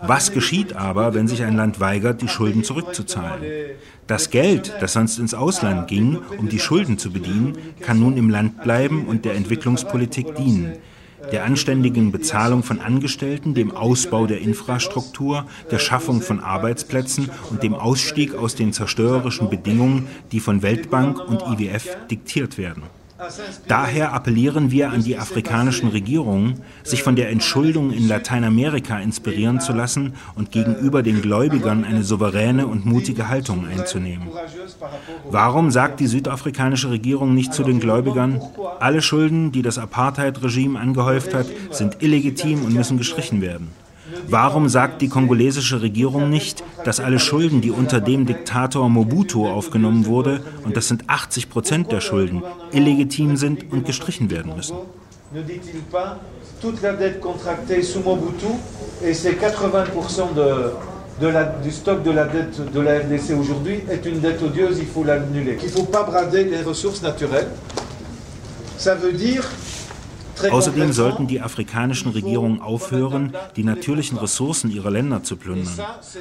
[0.00, 3.42] Was geschieht aber, wenn sich ein Land weigert, die Schulden zurückzuzahlen?
[4.06, 8.30] Das Geld, das sonst ins Ausland ging, um die Schulden zu bedienen, kann nun im
[8.30, 10.78] Land bleiben und der Entwicklungspolitik dienen
[11.32, 17.74] der anständigen Bezahlung von Angestellten, dem Ausbau der Infrastruktur, der Schaffung von Arbeitsplätzen und dem
[17.74, 22.84] Ausstieg aus den zerstörerischen Bedingungen, die von Weltbank und IWF diktiert werden.
[23.66, 29.72] Daher appellieren wir an die afrikanischen Regierungen, sich von der Entschuldung in Lateinamerika inspirieren zu
[29.72, 34.28] lassen und gegenüber den Gläubigern eine souveräne und mutige Haltung einzunehmen.
[35.30, 38.40] Warum sagt die südafrikanische Regierung nicht zu den Gläubigern,
[38.78, 43.68] alle Schulden, die das Apartheid-Regime angehäuft hat, sind illegitim und müssen gestrichen werden?
[44.28, 50.06] Warum sagt die kongolesische Regierung nicht, dass alle Schulden, die unter dem Diktator Mobutu aufgenommen
[50.06, 52.42] wurde, und das sind 80 Prozent der Schulden,
[52.72, 54.76] illegitim sind und gestrichen werden müssen?
[56.60, 58.46] toute la dette contractée sous Mobutu
[59.02, 60.72] et ces 80% de,
[61.20, 64.78] de la, du stock de la dette de la RDC aujourd'hui est une dette odieuse,
[64.78, 65.58] il faut l'annuler.
[65.62, 67.48] Il ne faut pas brader les ressources naturelles.
[68.76, 69.44] Ça veut dire
[70.50, 75.78] Außerdem sollten die afrikanischen Regierungen aufhören, die natürlichen Ressourcen ihrer Länder zu plündern.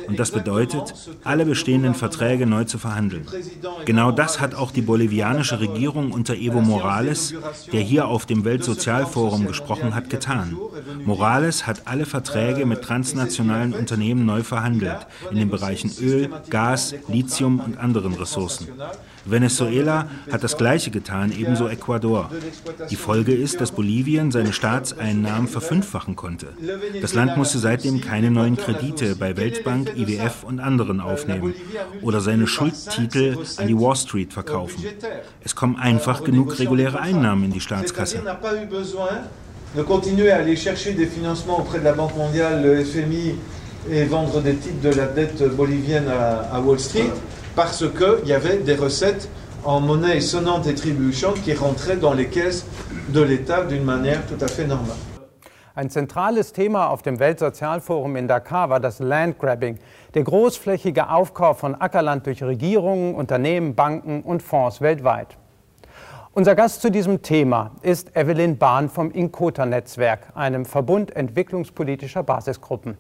[0.08, 3.25] Und das bedeutet, alle bestehenden Verträge neu zu verhandeln.
[3.86, 7.34] Genau das hat auch die bolivianische Regierung unter Evo Morales,
[7.71, 10.58] der hier auf dem Weltsozialforum gesprochen hat, getan.
[11.06, 17.60] Morales hat alle Verträge mit transnationalen Unternehmen neu verhandelt, in den Bereichen Öl, Gas, Lithium
[17.60, 18.67] und anderen Ressourcen.
[19.30, 22.30] Venezuela hat das Gleiche getan, ebenso Ecuador.
[22.90, 26.48] Die Folge ist, dass Bolivien seine Staatseinnahmen verfünffachen konnte.
[27.02, 31.54] Das Land musste seitdem keine neuen Kredite bei Weltbank, IWF und anderen aufnehmen
[32.02, 34.84] oder seine Schuldtitel an die Wall Street verkaufen.
[35.44, 38.22] Es kommen einfach genug reguläre Einnahmen in die Staatskasse.
[39.76, 43.36] de continuer à aller chercher des financements auprès de la Banque mondiale, le FMI
[43.92, 47.12] et vendre des titres de la dette bolivienne à, à Wall Street
[47.58, 49.28] parce qu'il y avait des recettes
[49.65, 52.67] en monnaie sonnante et trébuchante qui rentraient dans les caisses
[53.10, 54.96] de l'État d'une manière tout à fait normale.
[55.76, 59.80] Ein zentrales Thema auf dem Weltsozialforum in Dakar war das Landgrabbing,
[60.13, 65.36] der großflächige Aufkauf von Ackerland durch Regierungen, Unternehmen, Banken und Fonds weltweit.
[66.34, 72.98] Unser Gast zu diesem Thema ist Evelyn Bahn vom Inkota-Netzwerk, einem Verbund entwicklungspolitischer Basisgruppen.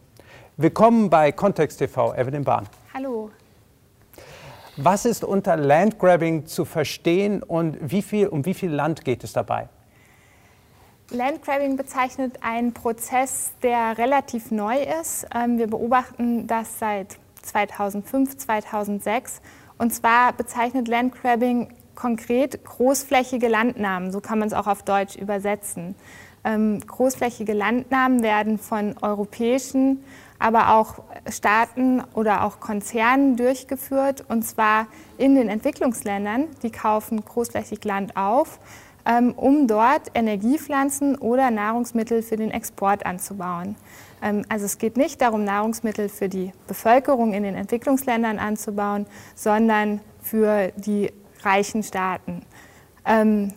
[0.57, 2.67] Willkommen bei Kontext TV, Evelyn Bahn.
[2.95, 3.29] Hallo.
[4.79, 9.33] Was ist unter Landgrabbing zu verstehen und wie viel, um wie viel Land geht es
[9.33, 9.69] dabei?
[11.09, 15.25] Landgrabbing bezeichnet einen Prozess, der relativ neu ist.
[15.33, 19.41] Ähm, wir beobachten das seit 2005, 2006.
[19.79, 24.11] Und zwar bezeichnet Landgrabbing konkret großflächige Landnahmen.
[24.11, 25.95] So kann man es auch auf Deutsch übersetzen.
[26.43, 30.03] Ähm, großflächige Landnahmen werden von europäischen
[30.39, 36.47] aber auch Staaten oder auch Konzernen durchgeführt, und zwar in den Entwicklungsländern.
[36.63, 38.59] Die kaufen großflächig Land auf,
[39.05, 43.75] ähm, um dort Energiepflanzen oder Nahrungsmittel für den Export anzubauen.
[44.21, 50.01] Ähm, also es geht nicht darum, Nahrungsmittel für die Bevölkerung in den Entwicklungsländern anzubauen, sondern
[50.21, 51.11] für die
[51.43, 52.41] reichen Staaten.
[53.05, 53.53] Ähm,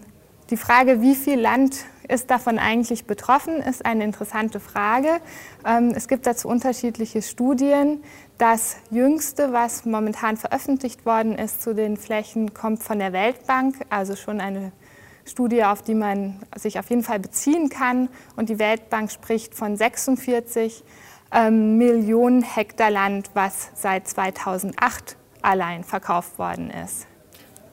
[0.50, 5.20] die Frage, wie viel Land ist davon eigentlich betroffen, ist eine interessante Frage.
[5.64, 8.02] Ähm, es gibt dazu unterschiedliche Studien.
[8.38, 14.16] Das jüngste, was momentan veröffentlicht worden ist zu den Flächen, kommt von der Weltbank, also
[14.16, 14.72] schon eine
[15.24, 18.08] Studie, auf die man sich auf jeden Fall beziehen kann.
[18.36, 20.82] Und die Weltbank spricht von 46
[21.32, 27.09] ähm, Millionen Hektar Land, was seit 2008 allein verkauft worden ist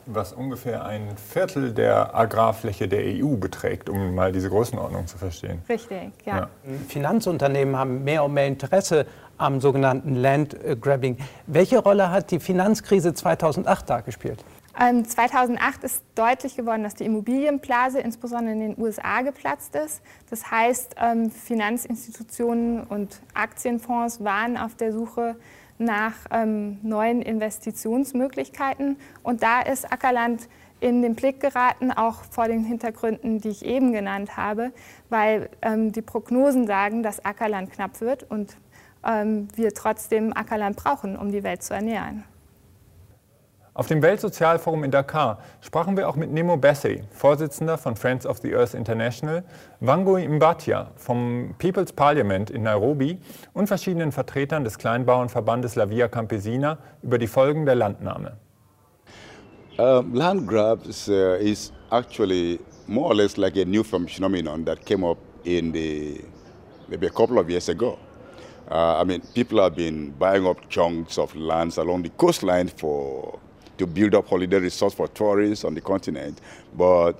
[0.08, 5.62] was ungefähr ein Viertel der Agrarfläche der EU beträgt, um mal diese Größenordnung zu verstehen.
[5.70, 6.38] Richtig, ja.
[6.38, 6.50] ja.
[6.88, 9.06] Finanzunternehmen haben mehr und mehr Interesse
[9.38, 11.18] am sogenannten Landgrabbing.
[11.46, 14.44] Welche Rolle hat die Finanzkrise 2008 da gespielt?
[14.78, 20.02] 2008 ähm, ist deutlich geworden, dass die Immobilienblase insbesondere in den USA geplatzt ist.
[20.30, 25.36] Das heißt, ähm, Finanzinstitutionen und Aktienfonds waren auf der Suche
[25.78, 28.98] nach ähm, neuen Investitionsmöglichkeiten.
[29.24, 30.48] Und da ist Ackerland
[30.80, 34.72] in den Blick geraten, auch vor den Hintergründen, die ich eben genannt habe,
[35.10, 38.58] weil die Prognosen sagen, dass Ackerland knapp wird und
[39.02, 42.26] wir trotzdem Ackerland brauchen, um die Welt zu ernähren.
[43.78, 48.40] Auf dem Weltsozialforum in Dakar sprachen wir auch mit Nemo Bessey, Vorsitzender von Friends of
[48.40, 49.44] the Earth International,
[49.82, 53.20] Wangui Mbatia vom People's Parliament in Nairobi
[53.54, 58.38] und verschiedenen Vertretern des Kleinbauernverbandes La Via Campesina über die Folgen der Landnahme.
[59.78, 65.06] Um, land grabs uh, is actually more or less like a new phenomenon that came
[65.08, 66.24] up in the
[66.88, 68.00] maybe a couple of years ago.
[68.72, 73.38] Uh, I mean, people have been buying up chunks of lands along the coastline for
[73.78, 76.42] to build up holiday resorts for tourists on the continent.
[76.76, 77.14] But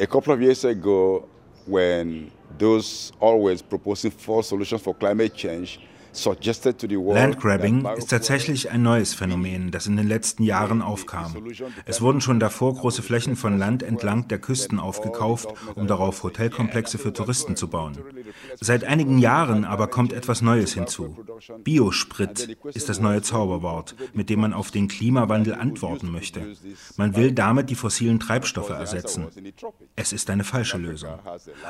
[0.00, 1.28] a couple of years ago,
[1.66, 5.80] when those always proposing false solutions for climate change
[6.24, 11.34] Landgrabbing ist tatsächlich ein neues Phänomen, das in den letzten Jahren aufkam.
[11.84, 16.98] Es wurden schon davor große Flächen von Land entlang der Küsten aufgekauft, um darauf Hotelkomplexe
[16.98, 17.98] für Touristen zu bauen.
[18.60, 21.16] Seit einigen Jahren aber kommt etwas Neues hinzu.
[21.62, 26.54] Biosprit ist das neue Zauberwort, mit dem man auf den Klimawandel antworten möchte.
[26.96, 29.26] Man will damit die fossilen Treibstoffe ersetzen.
[29.96, 31.18] Es ist eine falsche Lösung.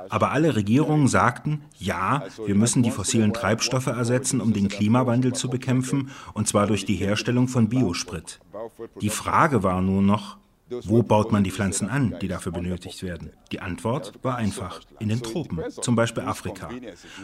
[0.08, 5.32] Aber alle Regierungen sagten, ja, wir müssen die fossilen Treibstoffe ersetzen, nutzen, um den Klimawandel
[5.34, 8.40] zu bekämpfen, und zwar durch die Herstellung von Biosprit.
[9.00, 10.38] Die Frage war nur noch,
[10.84, 13.30] wo baut man die Pflanzen an, die dafür benötigt werden?
[13.52, 16.68] Die Antwort war einfach, in den Tropen, zum Beispiel Afrika.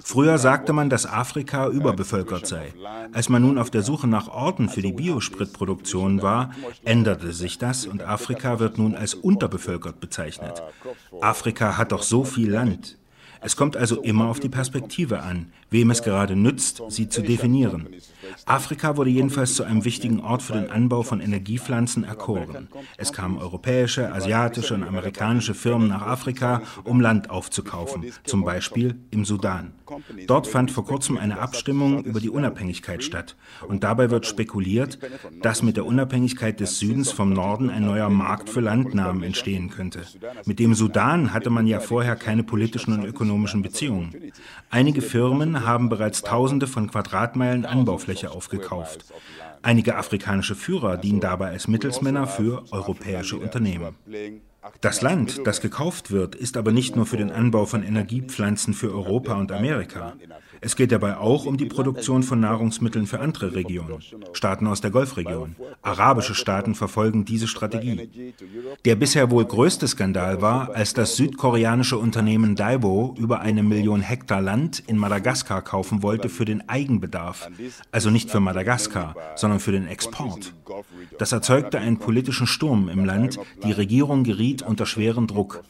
[0.03, 2.73] Früher sagte man, dass Afrika überbevölkert sei.
[3.13, 6.53] Als man nun auf der Suche nach Orten für die Biospritproduktion war,
[6.87, 10.63] änderte sich das und Afrika wird nun als unterbevölkert bezeichnet.
[11.21, 12.97] Afrika hat doch so viel Land.
[13.47, 17.89] Es kommt also immer auf die Perspektive an, wem es gerade nützt, sie zu definieren.
[18.47, 22.69] Afrika wurde jedenfalls zu einem wichtigen Ort für den Anbau von Energiepflanzen erkoren.
[22.97, 29.25] Es kamen europäische, asiatische und amerikanische Firmen nach Afrika, um Land aufzukaufen, zum Beispiel im
[29.25, 29.73] Sudan.
[30.27, 33.37] Dort fand vor kurzem eine Abstimmung über die Unabhängigkeit statt.
[33.69, 34.99] Und dabei wird spekuliert,
[35.43, 40.03] dass mit der Unabhängigkeit des Südens vom Norden ein neuer Markt für Landnahmen entstehen könnte.
[40.47, 44.33] Mit dem Sudan hatte man ja vorher keine politischen und ökonomischen Beziehungen.
[44.71, 49.05] Einige Firmen haben bereits Tausende von Quadratmeilen Anbaufläche aufgekauft.
[49.63, 53.95] Einige afrikanische Führer dienen dabei als Mittelsmänner für europäische Unternehmen.
[54.81, 58.93] Das Land, das gekauft wird, ist aber nicht nur für den Anbau von Energiepflanzen für
[58.93, 60.15] Europa und Amerika.
[60.65, 63.99] Es geht dabei auch um die Produktion von Nahrungsmitteln für andere Regionen,
[64.33, 65.57] Staaten aus der Golfregion.
[65.83, 68.09] Arabische Staaten verfolgen diese Strategie.
[68.87, 74.41] Der bisher wohl größte Skandal war, als das südkoreanische Unternehmen Daibo über eine Million Hektar
[74.41, 77.51] Land in Madagaskar kaufen wollte für den Eigenbedarf,
[77.93, 80.55] also nicht für Madagaskar, sondern für den Export.
[81.19, 85.63] Das erzeugte einen politischen Sturm im Land, die Regierung geriet unter schweren Druck.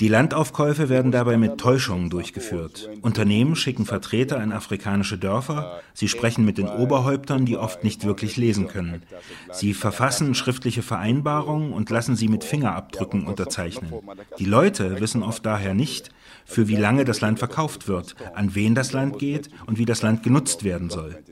[0.00, 2.90] Die Landaufkäufe werden dabei mit Täuschungen durchgeführt.
[3.02, 5.80] Unternehmen schicken Vertreter Vertreter in afrikanische Dörfer.
[5.94, 9.02] Sie sprechen mit den Oberhäuptern, die oft nicht wirklich lesen können.
[9.50, 13.92] Sie verfassen schriftliche Vereinbarungen und lassen sie mit Fingerabdrücken unterzeichnen.
[14.38, 16.10] Die Leute wissen oft daher nicht,
[16.44, 20.02] für wie lange das Land verkauft wird, an wen das Land geht und wie das
[20.02, 21.22] Land genutzt werden soll.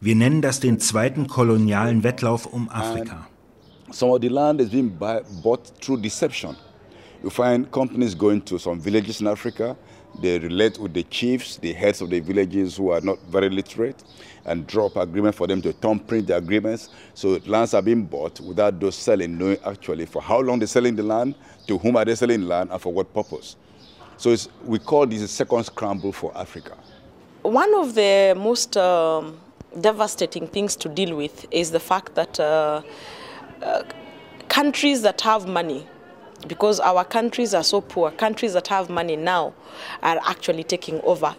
[0.00, 3.26] Wir nennen das den zweiten kolonialen Wettlauf um Afrika.
[3.92, 4.96] Some of the land is being
[5.42, 6.54] bought through deception.
[7.24, 9.76] You find companies going to some villages in Africa
[10.18, 14.02] They relate with the chiefs, the heads of the villages who are not very literate,
[14.44, 16.88] and drop agreement for them to thumbprint the agreements.
[17.14, 20.96] So lands are being bought without those selling knowing actually for how long they're selling
[20.96, 21.34] the land,
[21.66, 23.56] to whom are they selling land, and for what purpose.
[24.16, 26.76] So we call this a second scramble for Africa.
[27.42, 29.38] One of the most um,
[29.80, 32.82] devastating things to deal with is the fact that uh,
[33.62, 33.82] uh,
[34.48, 35.86] countries that have money
[36.48, 38.10] because our countries are so poor.
[38.10, 39.52] Countries that have money now
[40.02, 41.36] are actually taking over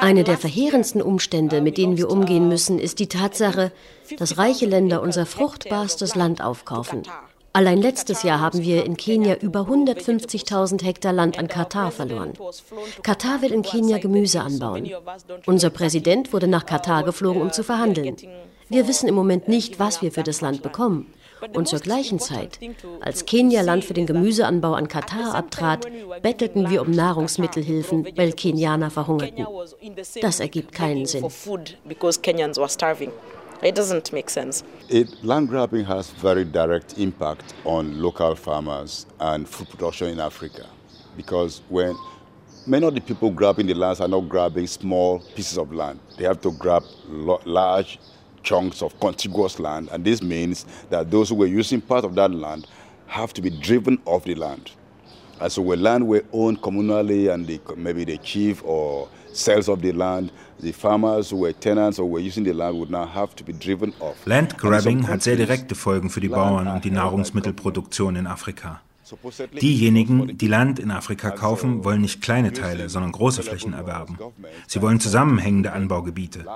[0.00, 3.72] Eine der verheerendsten Umstände, mit denen wir umgehen müssen, ist die Tatsache,
[4.18, 7.02] dass reiche Länder unser fruchtbarstes Land aufkaufen.
[7.54, 12.32] Allein letztes Jahr haben wir in Kenia über 150.000 Hektar Land an Katar verloren.
[13.02, 14.90] Katar will in Kenia Gemüse anbauen.
[15.46, 18.16] Unser Präsident wurde nach Katar geflogen, um zu verhandeln.
[18.70, 21.12] Wir wissen im Moment nicht, was wir für das Land bekommen.
[21.54, 22.58] Und zur gleichen Zeit,
[23.00, 25.86] als Kenia Land für den Gemüseanbau an Katar abtrat,
[26.22, 29.46] bettelten wir um Nahrungsmittelhilfen, weil Kenianer verhungerten.
[30.20, 31.24] Das ergibt keinen Sinn.
[33.64, 34.64] It doesn't make sense.
[34.88, 40.66] It, land grabbing has very direct impact on local farmers and food production in Africa
[41.16, 41.94] because when
[42.66, 46.00] many of the people grabbing the lands are not grabbing small pieces of land.
[46.18, 46.82] They have to grab
[47.44, 47.98] large
[48.42, 52.30] chunks of contiguous land, and this means that those who were using part of that
[52.32, 52.66] land
[53.06, 54.70] have to be driven off the land.
[55.40, 59.82] And so when land were owned communally and the, maybe the chief or sales of
[59.82, 60.30] the land,
[60.60, 63.52] the farmers who were tenants or were using the land would now have to be
[63.52, 64.24] driven off.
[64.26, 68.80] Land grabbing hat sehr direkte Folgen für die Bauern und die Nahrungsmittelproduktion in Afrika.
[69.60, 74.18] Diejenigen, die Land in Afrika kaufen, wollen nicht kleine Teile, sondern große Flächen erwerben.
[74.66, 76.46] Sie wollen zusammenhängende Anbaugebiete.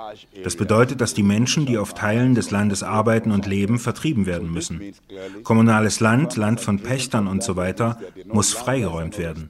[0.43, 4.51] Das bedeutet, dass die Menschen, die auf Teilen des Landes arbeiten und leben, vertrieben werden
[4.51, 4.81] müssen.
[5.43, 9.49] Kommunales Land, Land von Pächtern und so weiter, muss freigeräumt werden.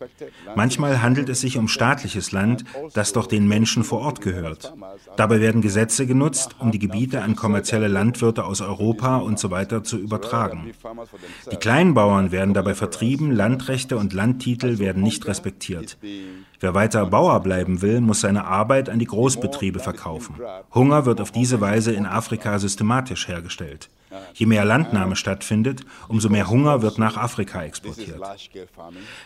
[0.55, 4.73] Manchmal handelt es sich um staatliches Land, das doch den Menschen vor Ort gehört.
[5.15, 9.83] Dabei werden Gesetze genutzt, um die Gebiete an kommerzielle Landwirte aus Europa und so weiter
[9.83, 10.71] zu übertragen.
[11.51, 15.97] Die Kleinbauern werden dabei vertrieben vertrieben, Landrechte und Landtitel werden nicht respektiert.
[16.59, 20.35] Wer weiter Bauer bleiben will, muss seine Arbeit an die Großbetriebe verkaufen.
[20.73, 23.89] Hunger wird auf diese Weise in Afrika systematisch hergestellt.
[24.33, 28.21] Je mehr Landnahme stattfindet, umso mehr Hunger wird nach Afrika exportiert.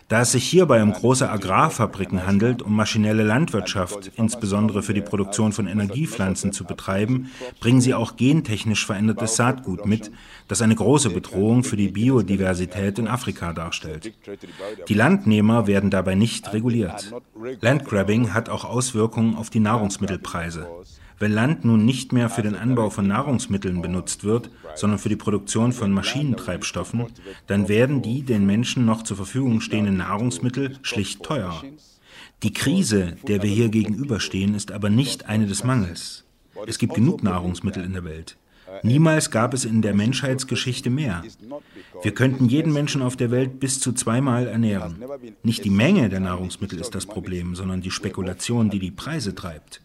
[0.07, 5.51] Da es sich hierbei um große Agrarfabriken handelt, um maschinelle Landwirtschaft, insbesondere für die Produktion
[5.51, 7.29] von Energiepflanzen, zu betreiben,
[7.59, 10.11] bringen sie auch gentechnisch verändertes Saatgut mit,
[10.47, 14.13] das eine große Bedrohung für die Biodiversität in Afrika darstellt.
[14.87, 17.13] Die Landnehmer werden dabei nicht reguliert.
[17.61, 20.67] Landgrabbing hat auch Auswirkungen auf die Nahrungsmittelpreise.
[21.19, 25.15] Wenn Land nun nicht mehr für den Anbau von Nahrungsmitteln benutzt wird, sondern für die
[25.15, 27.05] Produktion von Maschinentreibstoffen,
[27.45, 31.63] dann werden die den Menschen noch zur Verfügung stehenden Nahrungsmittel schlicht teuer.
[32.41, 36.25] Die Krise, der wir hier gegenüberstehen, ist aber nicht eine des Mangels.
[36.65, 38.37] Es gibt genug Nahrungsmittel in der Welt.
[38.83, 41.23] Niemals gab es in der Menschheitsgeschichte mehr.
[42.01, 45.03] Wir könnten jeden Menschen auf der Welt bis zu zweimal ernähren.
[45.43, 49.81] Nicht die Menge der Nahrungsmittel ist das Problem, sondern die Spekulation, die die Preise treibt.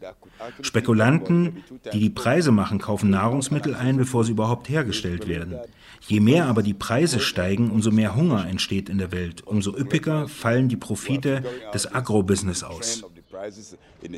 [0.63, 5.59] Spekulanten, die die Preise machen, kaufen Nahrungsmittel ein, bevor sie überhaupt hergestellt werden.
[6.07, 10.29] Je mehr aber die Preise steigen, umso mehr Hunger entsteht in der Welt, umso üppiger
[10.29, 13.05] fallen die Profite des Agrobusiness aus.
[13.37, 14.15] And,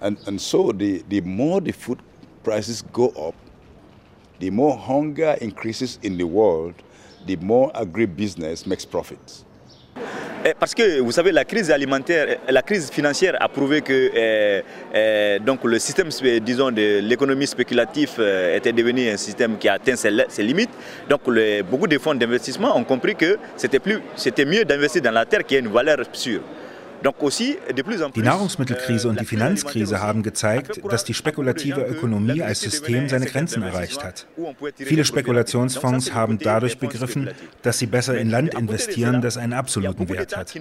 [0.00, 1.98] and so the, the more the food
[2.44, 3.34] prices go up,
[4.38, 6.74] the more hunger increases in the world,
[7.26, 9.44] the more agribusiness makes profits.
[10.44, 14.62] Eh, parce que vous savez, la crise alimentaire, la crise financière a prouvé que eh,
[14.94, 16.08] eh, donc le système,
[16.40, 20.70] disons, de l'économie spéculative eh, était devenu un système qui a atteint ses, ses limites.
[21.08, 25.44] Donc les, beaucoup de fonds d'investissement ont compris que c'était mieux d'investir dans la terre
[25.44, 26.42] qui a une valeur sûre.
[28.14, 33.62] Die Nahrungsmittelkrise und die Finanzkrise haben gezeigt, dass die spekulative Ökonomie als System seine Grenzen
[33.62, 34.26] erreicht hat.
[34.76, 37.30] Viele Spekulationsfonds haben dadurch begriffen,
[37.62, 40.54] dass sie besser in Land investieren, das einen absoluten Wert hat.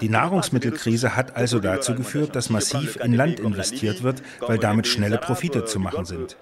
[0.00, 5.18] Die Nahrungsmittelkrise hat also dazu geführt, dass massiv in Land investiert wird, weil damit schnelle
[5.18, 6.36] Profite zu machen sind.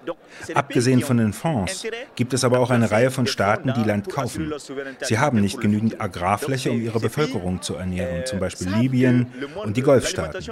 [0.53, 1.85] Abgesehen von den Fonds
[2.15, 4.53] gibt es aber auch eine Reihe von Staaten, die Land kaufen.
[5.01, 9.27] Sie haben nicht genügend Agrarfläche, um ihre Bevölkerung zu ernähren, zum Beispiel Libyen,
[9.63, 10.43] und die Golfstaaten.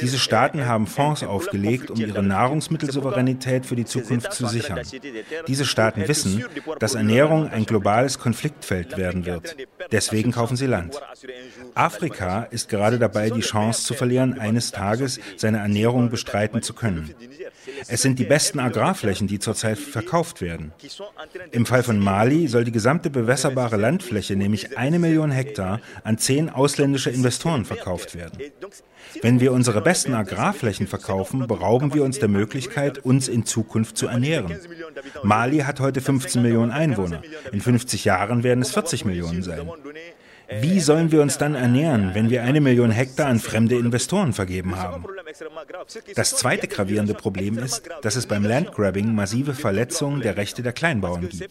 [0.00, 4.80] Diese Staaten haben Fonds aufgelegt, um ihre Nahrungsmittelsouveränität für die Zukunft zu sichern.
[5.46, 6.44] Diese Staaten wissen,
[6.78, 9.56] dass Ernährung ein globales Konfliktfeld werden wird.
[9.90, 11.00] Deswegen kaufen sie Land.
[11.74, 17.14] Afrika ist gerade dabei, die Chance zu verlieren, eines Tages seine Ernährung bestreiten zu können.
[17.88, 20.72] Es sind die besten Agrarflächen, die zurzeit verkauft werden.
[21.50, 26.50] Im Fall von Mali soll die gesamte bewässerbare Landfläche, nämlich eine Million Hektar, an zehn
[26.50, 28.38] ausländische Investoren verkauft werden.
[29.20, 34.06] Wenn wir unsere besten Agrarflächen verkaufen, berauben wir uns der Möglichkeit, uns in Zukunft zu
[34.06, 34.56] ernähren.
[35.22, 37.22] Mali hat heute 15 Millionen Einwohner.
[37.52, 39.68] In 50 Jahren werden es 40 Millionen sein.
[40.60, 44.76] Wie sollen wir uns dann ernähren, wenn wir eine Million Hektar an fremde Investoren vergeben
[44.76, 45.04] haben?
[46.14, 51.28] Das zweite gravierende Problem ist, dass es beim Landgrabbing massive Verletzungen der Rechte der Kleinbauern
[51.28, 51.48] gibt.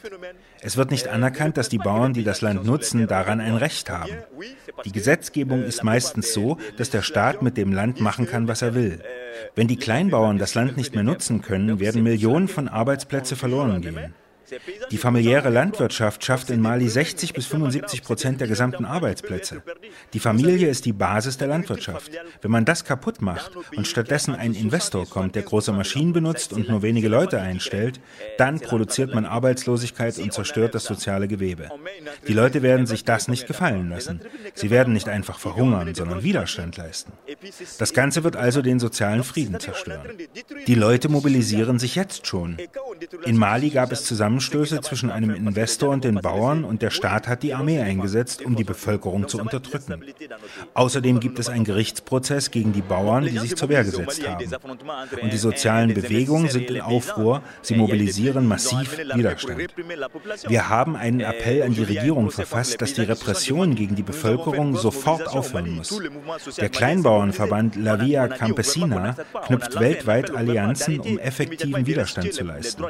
[0.61, 4.11] Es wird nicht anerkannt, dass die Bauern, die das Land nutzen, daran ein Recht haben.
[4.85, 8.75] Die Gesetzgebung ist meistens so, dass der Staat mit dem Land machen kann, was er
[8.75, 9.01] will.
[9.55, 14.13] Wenn die Kleinbauern das Land nicht mehr nutzen können, werden Millionen von Arbeitsplätzen verloren gehen.
[14.91, 19.63] Die familiäre Landwirtschaft schafft in Mali 60 bis 75 Prozent der gesamten Arbeitsplätze.
[20.13, 22.11] Die Familie ist die Basis der Landwirtschaft.
[22.41, 26.69] Wenn man das kaputt macht und stattdessen ein Investor kommt, der große Maschinen benutzt und
[26.69, 27.99] nur wenige Leute einstellt,
[28.37, 31.69] dann produziert man Arbeitslosigkeit und zerstört das soziale Gewebe.
[32.27, 34.21] Die Leute werden sich das nicht gefallen lassen.
[34.53, 37.13] Sie werden nicht einfach verhungern, sondern Widerstand leisten.
[37.79, 40.07] Das Ganze wird also den sozialen Frieden zerstören.
[40.67, 42.57] Die Leute mobilisieren sich jetzt schon.
[43.25, 44.05] In Mali gab es
[44.41, 48.55] Zusammenstöße zwischen einem Investor und den Bauern und der Staat hat die Armee eingesetzt, um
[48.55, 50.03] die Bevölkerung zu unterdrücken.
[50.73, 54.43] Außerdem gibt es einen Gerichtsprozess gegen die Bauern, die sich zur Wehr gesetzt haben.
[55.21, 59.61] Und die sozialen Bewegungen sind in Aufruhr, sie mobilisieren massiv Widerstand.
[60.47, 65.27] Wir haben einen Appell an die Regierung verfasst, dass die Repression gegen die Bevölkerung sofort
[65.27, 66.01] aufhören muss.
[66.57, 69.15] Der Kleinbauernverband La Via Campesina
[69.45, 72.83] knüpft weltweit Allianzen, um effektiven Widerstand zu leisten.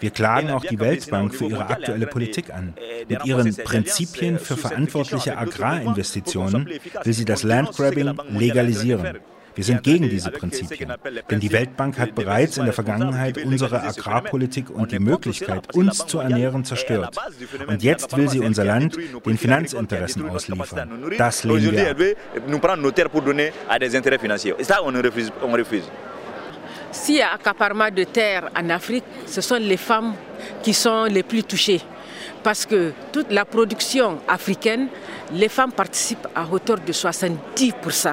[0.00, 2.74] Wir klagen auch die Weltbank für ihre aktuelle Politik an.
[3.08, 6.68] Mit ihren Prinzipien für verantwortliche Agrarinvestitionen
[7.04, 9.18] will sie das Landgrabbing legalisieren.
[9.58, 10.92] Wir sind gegen diese Prinzipien.
[11.28, 16.20] Denn die Weltbank hat bereits in der Vergangenheit unsere Agrarpolitik und die Möglichkeit, uns zu
[16.20, 17.16] ernähren, zerstört.
[17.66, 18.96] Und jetzt will sie unser Land
[19.26, 21.12] den Finanzinteressen ausliefern.
[21.18, 21.96] Das lehnen wir ab.
[26.92, 30.14] S'il y a accaparement de terre en Afrique, ce sont les femmes
[30.62, 31.80] qui sont les plus touchées.
[32.42, 34.88] Parce que toute la production africaine,
[35.32, 38.12] les femmes participent à hauteur de 70%.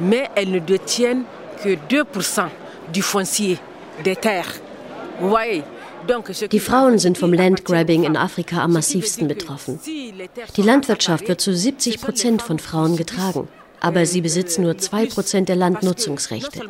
[0.00, 1.24] Mais elles ne détiennent
[1.62, 2.46] que 2%
[2.92, 3.58] du foncier
[4.02, 4.52] des terres.
[5.20, 5.62] Vous voyez?
[6.52, 9.80] Die Frauen sind vom Landgrabbing in Afrika am massivsten betroffen.
[9.86, 13.48] Die Landwirtschaft wird zu 70 Prozent von Frauen getragen
[13.84, 16.60] aber sie besitzen nur 2% der Landnutzungsrechte.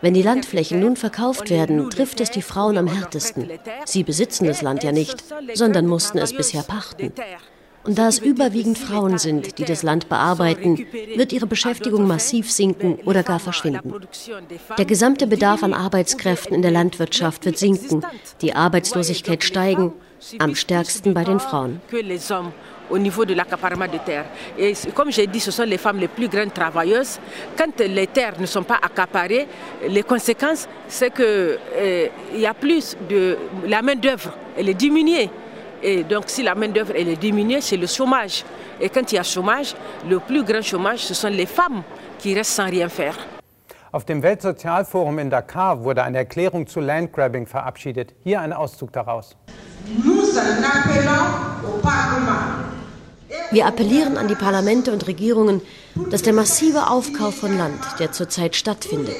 [0.00, 3.50] Wenn die Landflächen nun verkauft werden, trifft es die Frauen am härtesten.
[3.84, 5.22] Sie besitzen das Land ja nicht,
[5.52, 7.12] sondern mussten es bisher pachten.
[7.84, 12.94] Und da es überwiegend Frauen sind, die das Land bearbeiten, wird ihre Beschäftigung massiv sinken
[13.04, 13.92] oder gar verschwinden.
[14.78, 18.02] Der gesamte Bedarf an Arbeitskräften in der Landwirtschaft wird sinken,
[18.40, 19.92] die Arbeitslosigkeit steigen,
[20.38, 21.80] am stärksten bei den Frauen.
[22.90, 24.26] Au niveau de l'accaparement de terres.
[24.58, 27.18] Et comme j'ai dit, ce sont les femmes les plus grandes travailleuses.
[27.56, 29.46] Quand les terres ne sont pas accaparées,
[29.88, 33.36] les conséquences, c'est qu'il euh, y a plus de...
[33.66, 35.30] La main-d'œuvre, elle est diminuée.
[35.82, 38.44] Et donc, si la main-d'œuvre est diminuée, c'est le chômage.
[38.80, 39.74] Et quand il y a chômage,
[40.08, 41.82] le plus grand chômage, ce sont les femmes
[42.18, 43.16] qui restent sans rien faire.
[43.92, 48.14] Auf dem Weltsozialforum in Dakar wurde eine Erklärung zu Landgrabbing verabschiedet.
[48.22, 49.36] Hier ein Auszug daraus.
[50.04, 51.26] Nous en appelons
[51.66, 52.79] au Parlement
[53.50, 55.62] wir appellieren an die Parlamente und Regierungen,
[56.10, 59.16] dass der massive Aufkauf von Land, der zurzeit stattfindet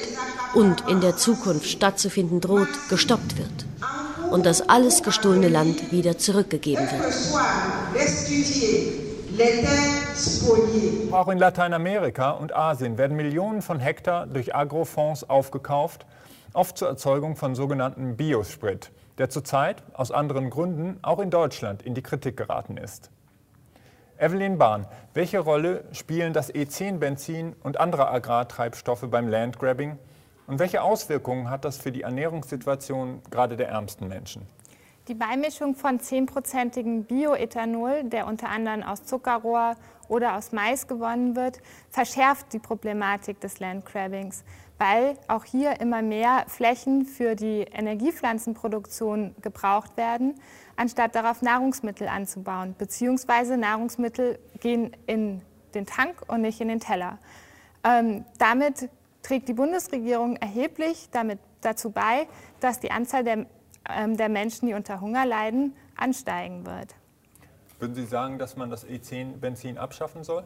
[0.53, 3.65] und in der Zukunft stattzufinden droht, gestoppt wird
[4.31, 7.13] und dass alles gestohlene Land wieder zurückgegeben wird.
[11.11, 16.05] Auch in Lateinamerika und Asien werden Millionen von Hektar durch Agrofonds aufgekauft,
[16.53, 21.95] oft zur Erzeugung von sogenannten Biosprit, der zurzeit aus anderen Gründen auch in Deutschland in
[21.95, 23.09] die Kritik geraten ist.
[24.21, 29.97] Evelyn Bahn, welche Rolle spielen das E10-Benzin und andere Agrartreibstoffe beim Landgrabbing?
[30.45, 34.45] Und welche Auswirkungen hat das für die Ernährungssituation gerade der ärmsten Menschen?
[35.07, 39.75] Die Beimischung von 10%igem Bioethanol, der unter anderem aus Zuckerrohr
[40.07, 41.59] oder aus Mais gewonnen wird,
[41.89, 44.43] verschärft die Problematik des Landgrabbings,
[44.81, 50.33] weil auch hier immer mehr Flächen für die Energiepflanzenproduktion gebraucht werden,
[50.75, 52.73] anstatt darauf Nahrungsmittel anzubauen.
[52.79, 55.43] Beziehungsweise Nahrungsmittel gehen in
[55.75, 57.19] den Tank und nicht in den Teller.
[57.83, 58.89] Ähm, damit
[59.21, 62.27] trägt die Bundesregierung erheblich damit dazu bei,
[62.59, 63.45] dass die Anzahl der,
[63.87, 66.95] ähm, der Menschen, die unter Hunger leiden, ansteigen wird.
[67.77, 70.43] Würden Sie sagen, dass man das E10-Benzin abschaffen soll?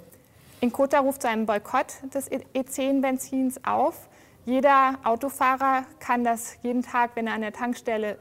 [0.59, 4.09] In Kota ruft zu einem Boykott des E10-Benzins auf.
[4.46, 8.20] Jeder Autofahrer kann das jeden Tag, wenn er an der Tankstelle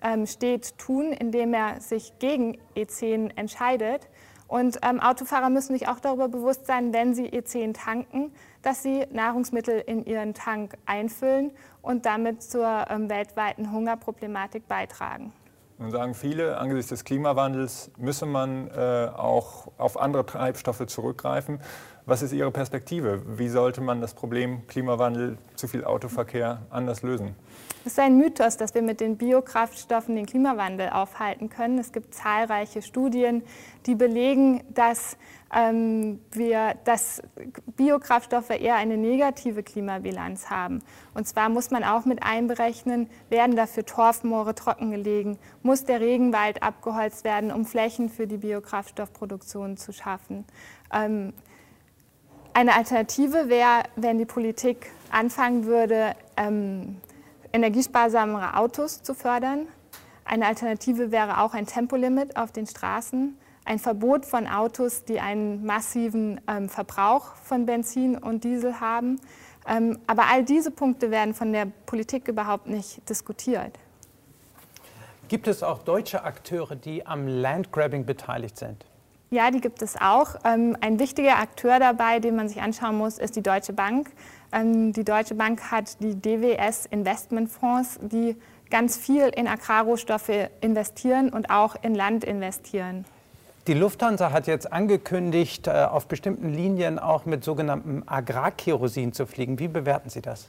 [0.00, 4.08] ähm, steht, tun, indem er sich gegen E10 entscheidet.
[4.46, 9.06] Und ähm, Autofahrer müssen sich auch darüber bewusst sein, wenn sie E10 tanken, dass sie
[9.10, 11.50] Nahrungsmittel in ihren Tank einfüllen
[11.82, 15.32] und damit zur ähm, weltweiten Hungerproblematik beitragen.
[15.78, 21.60] Nun sagen viele, angesichts des Klimawandels müsse man äh, auch auf andere Treibstoffe zurückgreifen.
[22.08, 23.20] Was ist Ihre Perspektive?
[23.36, 27.34] Wie sollte man das Problem Klimawandel, zu viel Autoverkehr anders lösen?
[27.84, 31.78] Es ist ein Mythos, dass wir mit den Biokraftstoffen den Klimawandel aufhalten können.
[31.78, 33.42] Es gibt zahlreiche Studien,
[33.86, 35.16] die belegen, dass,
[35.52, 37.22] ähm, wir, dass
[37.76, 40.84] Biokraftstoffe eher eine negative Klimabilanz haben.
[41.12, 47.24] Und zwar muss man auch mit einberechnen, werden dafür Torfmoore trockengelegen, muss der Regenwald abgeholzt
[47.24, 50.44] werden, um Flächen für die Biokraftstoffproduktion zu schaffen.
[50.92, 51.32] Ähm,
[52.56, 57.02] eine Alternative wäre, wenn die Politik anfangen würde, ähm,
[57.52, 59.66] energiesparsamere Autos zu fördern.
[60.24, 63.36] Eine Alternative wäre auch ein Tempolimit auf den Straßen,
[63.66, 69.20] ein Verbot von Autos, die einen massiven ähm, Verbrauch von Benzin und Diesel haben.
[69.68, 73.78] Ähm, aber all diese Punkte werden von der Politik überhaupt nicht diskutiert.
[75.28, 78.86] Gibt es auch deutsche Akteure, die am Landgrabbing beteiligt sind?
[79.30, 80.36] Ja, die gibt es auch.
[80.44, 84.10] Ähm, ein wichtiger Akteur dabei, den man sich anschauen muss, ist die Deutsche Bank.
[84.52, 88.36] Ähm, die Deutsche Bank hat die DWS Investmentfonds, die
[88.70, 93.04] ganz viel in Agrarrohstoffe investieren und auch in Land investieren.
[93.66, 99.58] Die Lufthansa hat jetzt angekündigt, äh, auf bestimmten Linien auch mit sogenanntem Agrarkerosin zu fliegen.
[99.58, 100.48] Wie bewerten Sie das?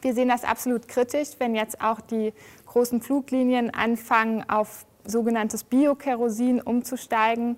[0.00, 2.32] Wir sehen das absolut kritisch, wenn jetzt auch die
[2.66, 7.56] großen Fluglinien anfangen, auf sogenanntes Biokerosin umzusteigen.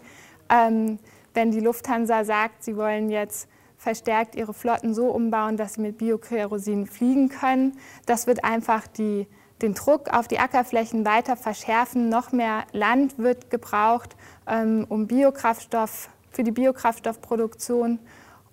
[0.48, 0.98] Ähm,
[1.34, 5.98] wenn die Lufthansa sagt, sie wollen jetzt verstärkt ihre Flotten so umbauen, dass sie mit
[5.98, 7.76] Biokerosin fliegen können.
[8.06, 9.26] Das wird einfach die,
[9.60, 12.08] den Druck auf die Ackerflächen weiter verschärfen.
[12.08, 14.16] Noch mehr Land wird gebraucht
[14.46, 17.98] ähm, um Biokraftstoff, für die Biokraftstoffproduktion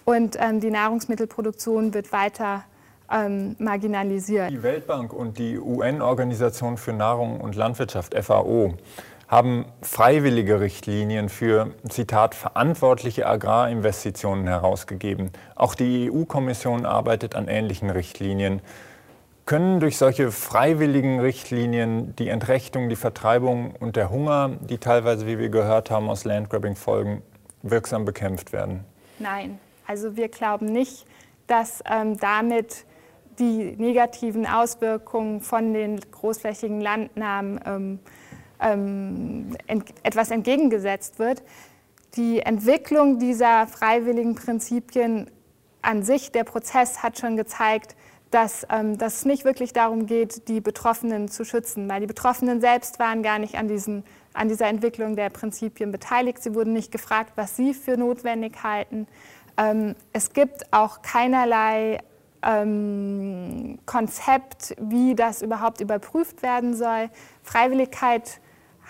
[0.03, 2.63] und ähm, die Nahrungsmittelproduktion wird weiter
[3.11, 4.49] ähm, marginalisiert.
[4.51, 8.73] Die Weltbank und die UN-Organisation für Nahrung und Landwirtschaft, FAO,
[9.31, 15.31] haben freiwillige Richtlinien für, Zitat, verantwortliche Agrarinvestitionen herausgegeben.
[15.55, 18.61] Auch die EU-Kommission arbeitet an ähnlichen Richtlinien.
[19.45, 25.39] Können durch solche freiwilligen Richtlinien die Entrechtung, die Vertreibung und der Hunger, die teilweise, wie
[25.39, 27.21] wir gehört haben, aus Landgrabbing folgen,
[27.61, 28.83] wirksam bekämpft werden?
[29.17, 31.05] Nein, also wir glauben nicht,
[31.47, 32.85] dass ähm, damit
[33.39, 37.99] die negativen Auswirkungen von den großflächigen Landnahmen ähm,
[38.61, 41.43] ähm, ent etwas entgegengesetzt wird.
[42.15, 45.29] Die Entwicklung dieser freiwilligen Prinzipien
[45.81, 47.95] an sich, der Prozess hat schon gezeigt,
[48.31, 52.61] dass, ähm, dass es nicht wirklich darum geht, die Betroffenen zu schützen, weil die Betroffenen
[52.61, 54.03] selbst waren gar nicht an, diesen,
[54.33, 56.41] an dieser Entwicklung der Prinzipien beteiligt.
[56.41, 59.07] Sie wurden nicht gefragt, was sie für notwendig halten.
[59.57, 61.99] Ähm, es gibt auch keinerlei
[62.41, 67.09] ähm, Konzept, wie das überhaupt überprüft werden soll.
[67.43, 68.39] Freiwilligkeit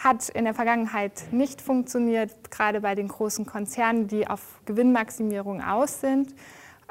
[0.03, 6.01] hat in der Vergangenheit nicht funktioniert, gerade bei den großen Konzernen, die auf Gewinnmaximierung aus
[6.01, 6.33] sind.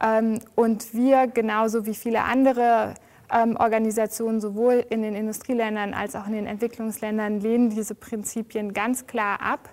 [0.01, 2.95] Ähm, und wir, genauso wie viele andere
[3.33, 9.07] ähm, Organisationen, sowohl in den Industrieländern als auch in den Entwicklungsländern, lehnen diese Prinzipien ganz
[9.07, 9.71] klar ab.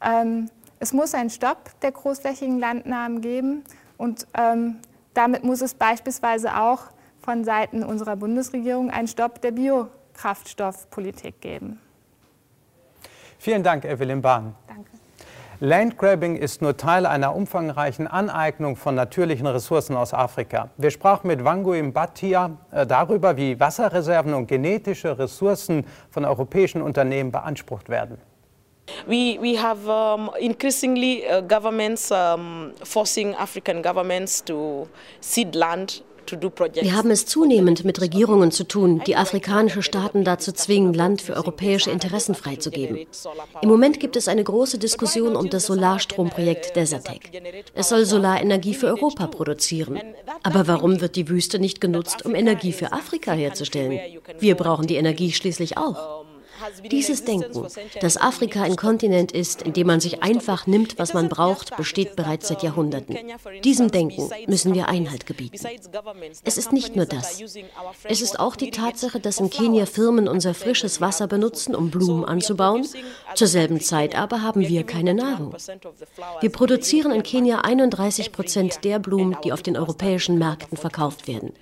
[0.00, 3.64] Ähm, es muss einen Stopp der großflächigen Landnahmen geben
[3.96, 4.26] und
[5.14, 6.90] damit muss es beispielsweise auch
[7.22, 11.80] von Seiten unserer Bundesregierung einen Stopp der Biokraftstoffpolitik geben.
[13.46, 14.56] Vielen Dank, Evelyn Bahn.
[14.66, 14.90] Danke.
[15.60, 20.70] Landgrabbing ist nur Teil einer umfangreichen Aneignung von natürlichen Ressourcen aus Afrika.
[20.78, 27.30] Wir sprachen mit Wangu Mbatia äh, darüber, wie Wasserreserven und genetische Ressourcen von europäischen Unternehmen
[27.30, 28.18] beansprucht werden.
[29.06, 34.88] We, we have um, increasingly uh, governments um, forcing African governments to
[35.20, 40.94] cede land wir haben es zunehmend mit Regierungen zu tun, die afrikanische Staaten dazu zwingen,
[40.94, 43.06] Land für europäische Interessen freizugeben.
[43.62, 47.30] Im Moment gibt es eine große Diskussion um das Solarstromprojekt Desertec.
[47.74, 50.00] Es soll Solarenergie für Europa produzieren.
[50.42, 54.00] Aber warum wird die Wüste nicht genutzt, um Energie für Afrika herzustellen?
[54.38, 56.24] Wir brauchen die Energie schließlich auch.
[56.90, 57.66] Dieses Denken,
[58.00, 62.16] dass Afrika ein Kontinent ist, in dem man sich einfach nimmt, was man braucht, besteht
[62.16, 63.16] bereits seit Jahrhunderten.
[63.64, 65.66] Diesem Denken müssen wir Einhalt gebieten.
[66.44, 67.42] Es ist nicht nur das.
[68.04, 72.24] Es ist auch die Tatsache, dass in Kenia Firmen unser frisches Wasser benutzen, um Blumen
[72.24, 72.86] anzubauen.
[73.34, 75.54] Zur selben Zeit aber haben wir keine Nahrung.
[76.40, 81.52] Wir produzieren in Kenia 31 Prozent der Blumen, die auf den europäischen Märkten verkauft werden,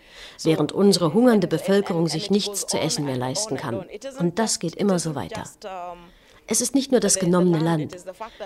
[0.42, 3.84] während unsere hungernde Bevölkerung sich nichts zu essen mehr leisten kann.
[4.18, 5.44] Und das geht immer immer so weiter.
[6.46, 7.96] Es ist nicht nur das genommene Land.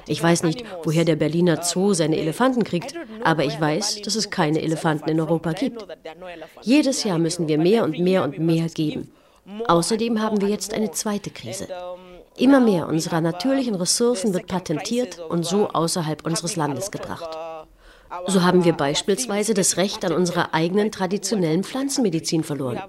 [0.06, 4.30] Ich weiß nicht, woher der Berliner Zoo seine Elefanten kriegt, aber ich weiß, dass es
[4.30, 5.84] keine Elefanten in Europa gibt.
[6.62, 9.10] Jedes Jahr müssen wir mehr und mehr und mehr geben.
[9.66, 11.66] Außerdem haben wir jetzt eine zweite Krise.
[12.36, 17.36] Immer mehr unserer natürlichen Ressourcen wird patentiert und so außerhalb unseres Landes gebracht.
[18.26, 22.82] So haben wir beispielsweise das Recht an unserer eigenen traditionellen Pflanzenmedizin verloren.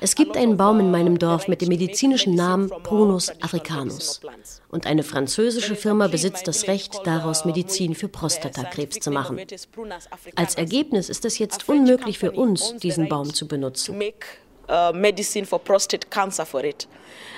[0.00, 4.20] Es gibt einen Baum in meinem Dorf mit dem medizinischen Namen Prunus africanus.
[4.70, 9.40] Und eine französische Firma besitzt das Recht, daraus Medizin für Prostatakrebs zu machen.
[10.34, 14.00] Als Ergebnis ist es jetzt unmöglich für uns, diesen Baum zu benutzen.
[14.70, 16.86] Uh, medicine for prostate cancer for it.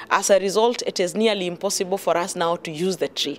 [0.08, 3.38] As a result, it is nearly impossible for us now to use the tree.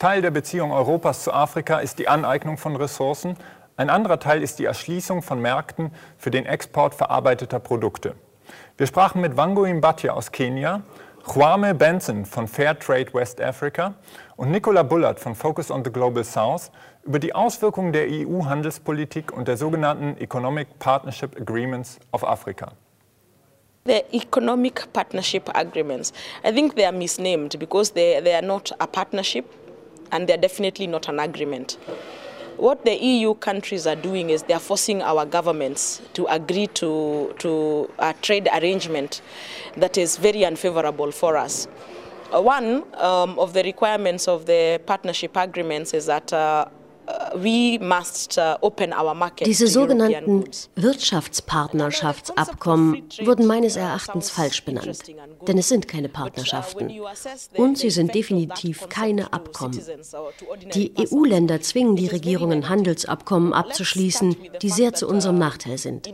[0.00, 3.36] Teil der Beziehung Europas zu Afrika ist die Aneignung von Ressourcen.
[3.76, 8.14] Ein anderer Teil ist die Erschließung von Märkten für den Export verarbeiteter Produkte.
[8.78, 10.80] Wir sprachen mit Wango Mbatya aus Kenia,
[11.26, 13.92] Juame Benson von Fairtrade West Africa
[14.36, 16.70] und Nicola Bullard von Focus on the Global South
[17.02, 22.72] über die Auswirkungen der EU-Handelspolitik und der sogenannten Economic Partnership Agreements auf Afrika.
[23.84, 28.86] The economic partnership agreements, I think they are misnamed because they, they are not a
[28.86, 29.44] partnership
[30.12, 31.78] and they're definitely not an agreement.
[32.56, 37.90] What the EU countries are doing is they're forcing our governments to agree to, to
[37.98, 39.22] a trade arrangement
[39.76, 41.66] that is very unfavorable for us.
[42.34, 46.66] Uh, one um, of the requirements of the partnership agreements is that uh,
[49.44, 50.44] Diese sogenannten
[50.74, 55.00] Wirtschaftspartnerschaftsabkommen wurden meines Erachtens falsch benannt,
[55.46, 56.90] denn es sind keine Partnerschaften
[57.56, 59.80] und sie sind definitiv keine Abkommen.
[60.74, 66.12] Die EU-Länder zwingen die Regierungen, Handelsabkommen abzuschließen, die sehr zu unserem Nachteil sind.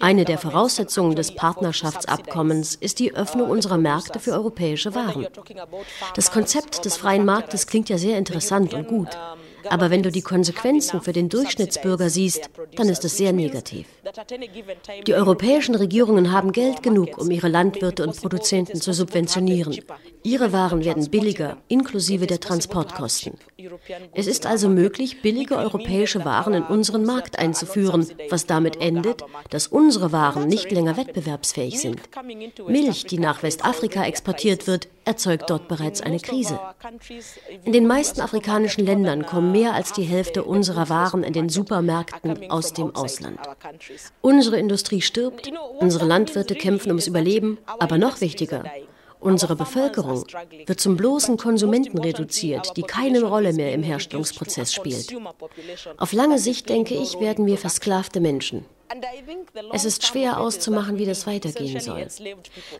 [0.00, 5.26] Eine der Voraussetzungen des Partnerschaftsabkommens ist die Öffnung unserer Märkte für europäische Waren.
[6.14, 9.08] Das Konzept des freien Marktes klingt ja sehr interessant und gut.
[9.70, 13.86] Aber wenn du die Konsequenzen für den Durchschnittsbürger siehst, dann ist es sehr negativ.
[15.06, 19.78] Die europäischen Regierungen haben Geld genug, um ihre Landwirte und Produzenten zu subventionieren.
[20.22, 23.34] Ihre Waren werden billiger, inklusive der Transportkosten.
[24.14, 29.66] Es ist also möglich, billige europäische Waren in unseren Markt einzuführen, was damit endet, dass
[29.66, 32.00] unsere Waren nicht länger wettbewerbsfähig sind.
[32.66, 36.60] Milch, die nach Westafrika exportiert wird, erzeugt dort bereits eine Krise.
[37.64, 42.50] In den meisten afrikanischen Ländern kommen mehr als die Hälfte unserer Waren in den Supermärkten
[42.50, 43.40] aus dem Ausland.
[44.20, 45.50] Unsere Industrie stirbt,
[45.80, 48.64] unsere Landwirte kämpfen ums Überleben, aber noch wichtiger,
[49.28, 50.24] Unsere Bevölkerung
[50.64, 55.14] wird zum bloßen Konsumenten reduziert, die keine Rolle mehr im Herstellungsprozess spielt.
[55.98, 58.64] Auf lange Sicht, denke ich, werden wir versklavte Menschen.
[59.70, 62.06] Es ist schwer auszumachen, wie das weitergehen soll.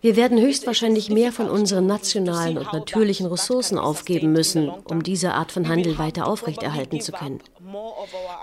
[0.01, 5.53] Wir werden höchstwahrscheinlich mehr von unseren nationalen und natürlichen Ressourcen aufgeben müssen, um diese Art
[5.53, 7.43] von Handel weiter aufrechterhalten zu können.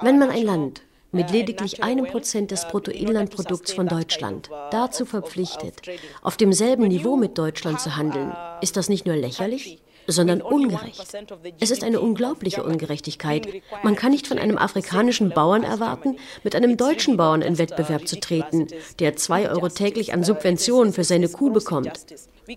[0.02, 0.84] Wenn man ein Land
[1.16, 5.82] mit lediglich einem Prozent des Bruttoinlandprodukts von Deutschland dazu verpflichtet,
[6.22, 11.18] auf demselben Niveau mit Deutschland zu handeln, ist das nicht nur lächerlich, sondern ungerecht.
[11.60, 13.48] Es ist eine unglaubliche Ungerechtigkeit.
[13.84, 18.20] Man kann nicht von einem afrikanischen Bauern erwarten, mit einem deutschen Bauern in Wettbewerb zu
[18.20, 18.68] treten,
[19.00, 22.06] der zwei Euro täglich an Subventionen für seine Kuh bekommt.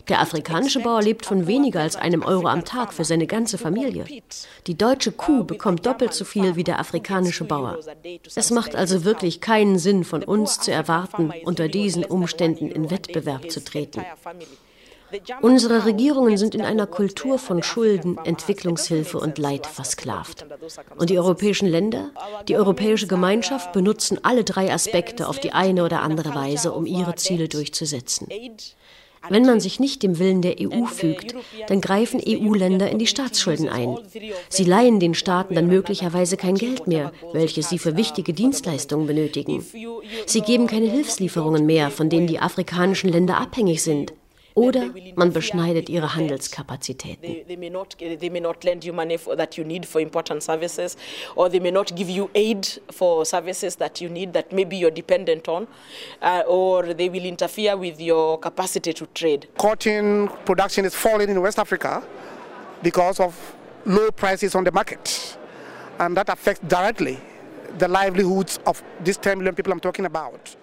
[0.09, 4.05] Der afrikanische Bauer lebt von weniger als einem Euro am Tag für seine ganze Familie.
[4.67, 7.79] Die deutsche Kuh bekommt doppelt so viel wie der afrikanische Bauer.
[8.35, 13.51] Es macht also wirklich keinen Sinn, von uns zu erwarten, unter diesen Umständen in Wettbewerb
[13.51, 14.03] zu treten.
[15.41, 20.45] Unsere Regierungen sind in einer Kultur von Schulden, Entwicklungshilfe und Leid versklavt.
[20.97, 22.11] Und die europäischen Länder,
[22.47, 27.15] die europäische Gemeinschaft benutzen alle drei Aspekte auf die eine oder andere Weise, um ihre
[27.15, 28.29] Ziele durchzusetzen.
[29.29, 31.35] Wenn man sich nicht dem Willen der EU fügt,
[31.67, 33.97] dann greifen EU-Länder in die Staatsschulden ein.
[34.49, 39.65] Sie leihen den Staaten dann möglicherweise kein Geld mehr, welches sie für wichtige Dienstleistungen benötigen.
[40.27, 44.13] Sie geben keine Hilfslieferungen mehr, von denen die afrikanischen Länder abhängig sind.
[44.59, 47.47] Oder man beschneidet ihre Handelskapazitäten.
[47.47, 47.57] They
[48.31, 50.97] may not lend you money that you need for important services,
[51.35, 54.95] or they may not give you aid for services that you need that maybe you're
[54.95, 55.67] dependent on,
[56.23, 59.47] uh, or they will interfere with your capacity to trade.
[59.59, 62.03] Cotton production is falling in West Africa
[62.83, 63.35] because of
[63.85, 65.37] low prices on the market,
[65.99, 67.19] and that affects directly
[67.79, 70.57] the livelihoods of these 10 million people I'm talking about.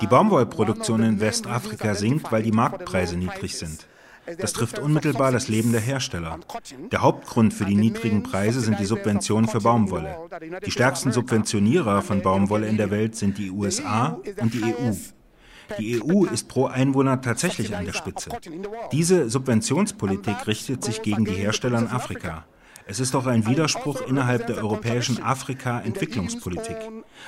[0.00, 3.86] Die Baumwollproduktion in Westafrika sinkt, weil die Marktpreise niedrig sind.
[4.38, 6.38] Das trifft unmittelbar das Leben der Hersteller.
[6.92, 10.16] Der Hauptgrund für die niedrigen Preise sind die Subventionen für Baumwolle.
[10.64, 14.92] Die stärksten Subventionierer von Baumwolle in der Welt sind die USA und die EU.
[15.78, 18.30] Die EU ist pro Einwohner tatsächlich an der Spitze.
[18.92, 22.44] Diese Subventionspolitik richtet sich gegen die Hersteller in Afrika.
[22.90, 26.76] Es ist auch ein Widerspruch innerhalb der europäischen Afrika-Entwicklungspolitik.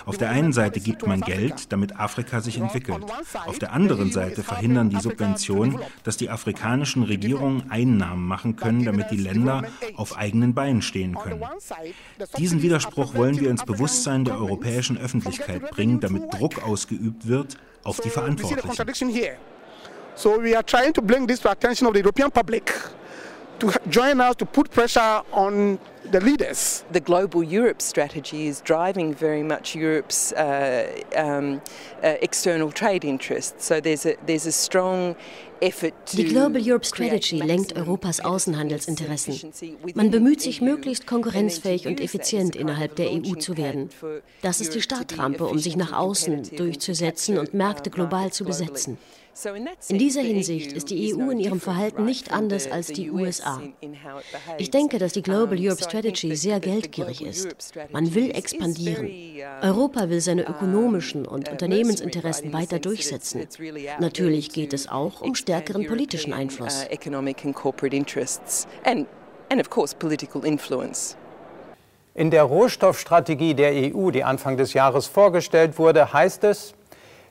[0.04, 3.04] Auf der einen Seite gibt man Geld, damit Afrika sich entwickelt.
[3.46, 9.12] Auf der anderen Seite verhindern die Subventionen, dass die afrikanischen Regierungen Einnahmen machen können, damit
[9.12, 9.62] die Länder
[9.94, 11.44] auf eigenen Beinen stehen können.
[12.38, 18.00] Diesen Widerspruch wollen wir ins Bewusstsein der europäischen Öffentlichkeit bringen, damit Druck ausgeübt wird auf
[18.00, 19.06] die Verantwortlichen.
[20.16, 22.74] So we are trying to bring this to attention of the European public
[23.62, 25.78] to join us to put pressure on
[26.10, 26.84] the leaders.
[26.90, 31.62] The global Europe strategy is driving very much Europe's uh, um,
[32.02, 33.64] uh, external trade interests.
[33.64, 35.16] So there's a, there's a strong
[35.62, 39.52] die Global Europe Strategy lenkt Europas Außenhandelsinteressen.
[39.94, 43.88] Man bemüht sich, möglichst konkurrenzfähig und effizient innerhalb der EU zu werden.
[44.40, 48.98] Das ist die Startrampe, um sich nach außen durchzusetzen und Märkte global zu besetzen.
[49.88, 53.62] In dieser Hinsicht ist die EU in ihrem Verhalten nicht anders als die USA.
[54.58, 57.72] Ich denke, dass die Global Europe Strategy sehr geldgierig ist.
[57.90, 59.10] Man will expandieren.
[59.62, 63.46] Europa will seine ökonomischen und Unternehmensinteressen weiter durchsetzen.
[64.00, 66.86] Natürlich geht es auch um stärkeren politischen Einfluss.
[72.14, 76.74] In der Rohstoffstrategie der EU, die Anfang des Jahres vorgestellt wurde, heißt es,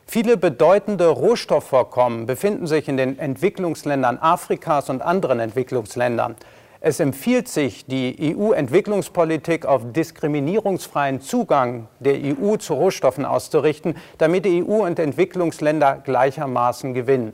[0.05, 6.35] Viele bedeutende Rohstoffvorkommen befinden sich in den Entwicklungsländern Afrikas und anderen Entwicklungsländern.
[6.83, 14.63] Es empfiehlt sich, die EU-Entwicklungspolitik auf diskriminierungsfreien Zugang der EU zu Rohstoffen auszurichten, damit die
[14.63, 17.33] EU und Entwicklungsländer gleichermaßen gewinnen.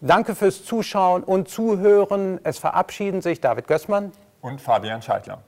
[0.00, 2.40] Danke fürs Zuschauen und Zuhören.
[2.44, 5.42] Es verabschieden sich David Gößmann und Fabian Scheidler.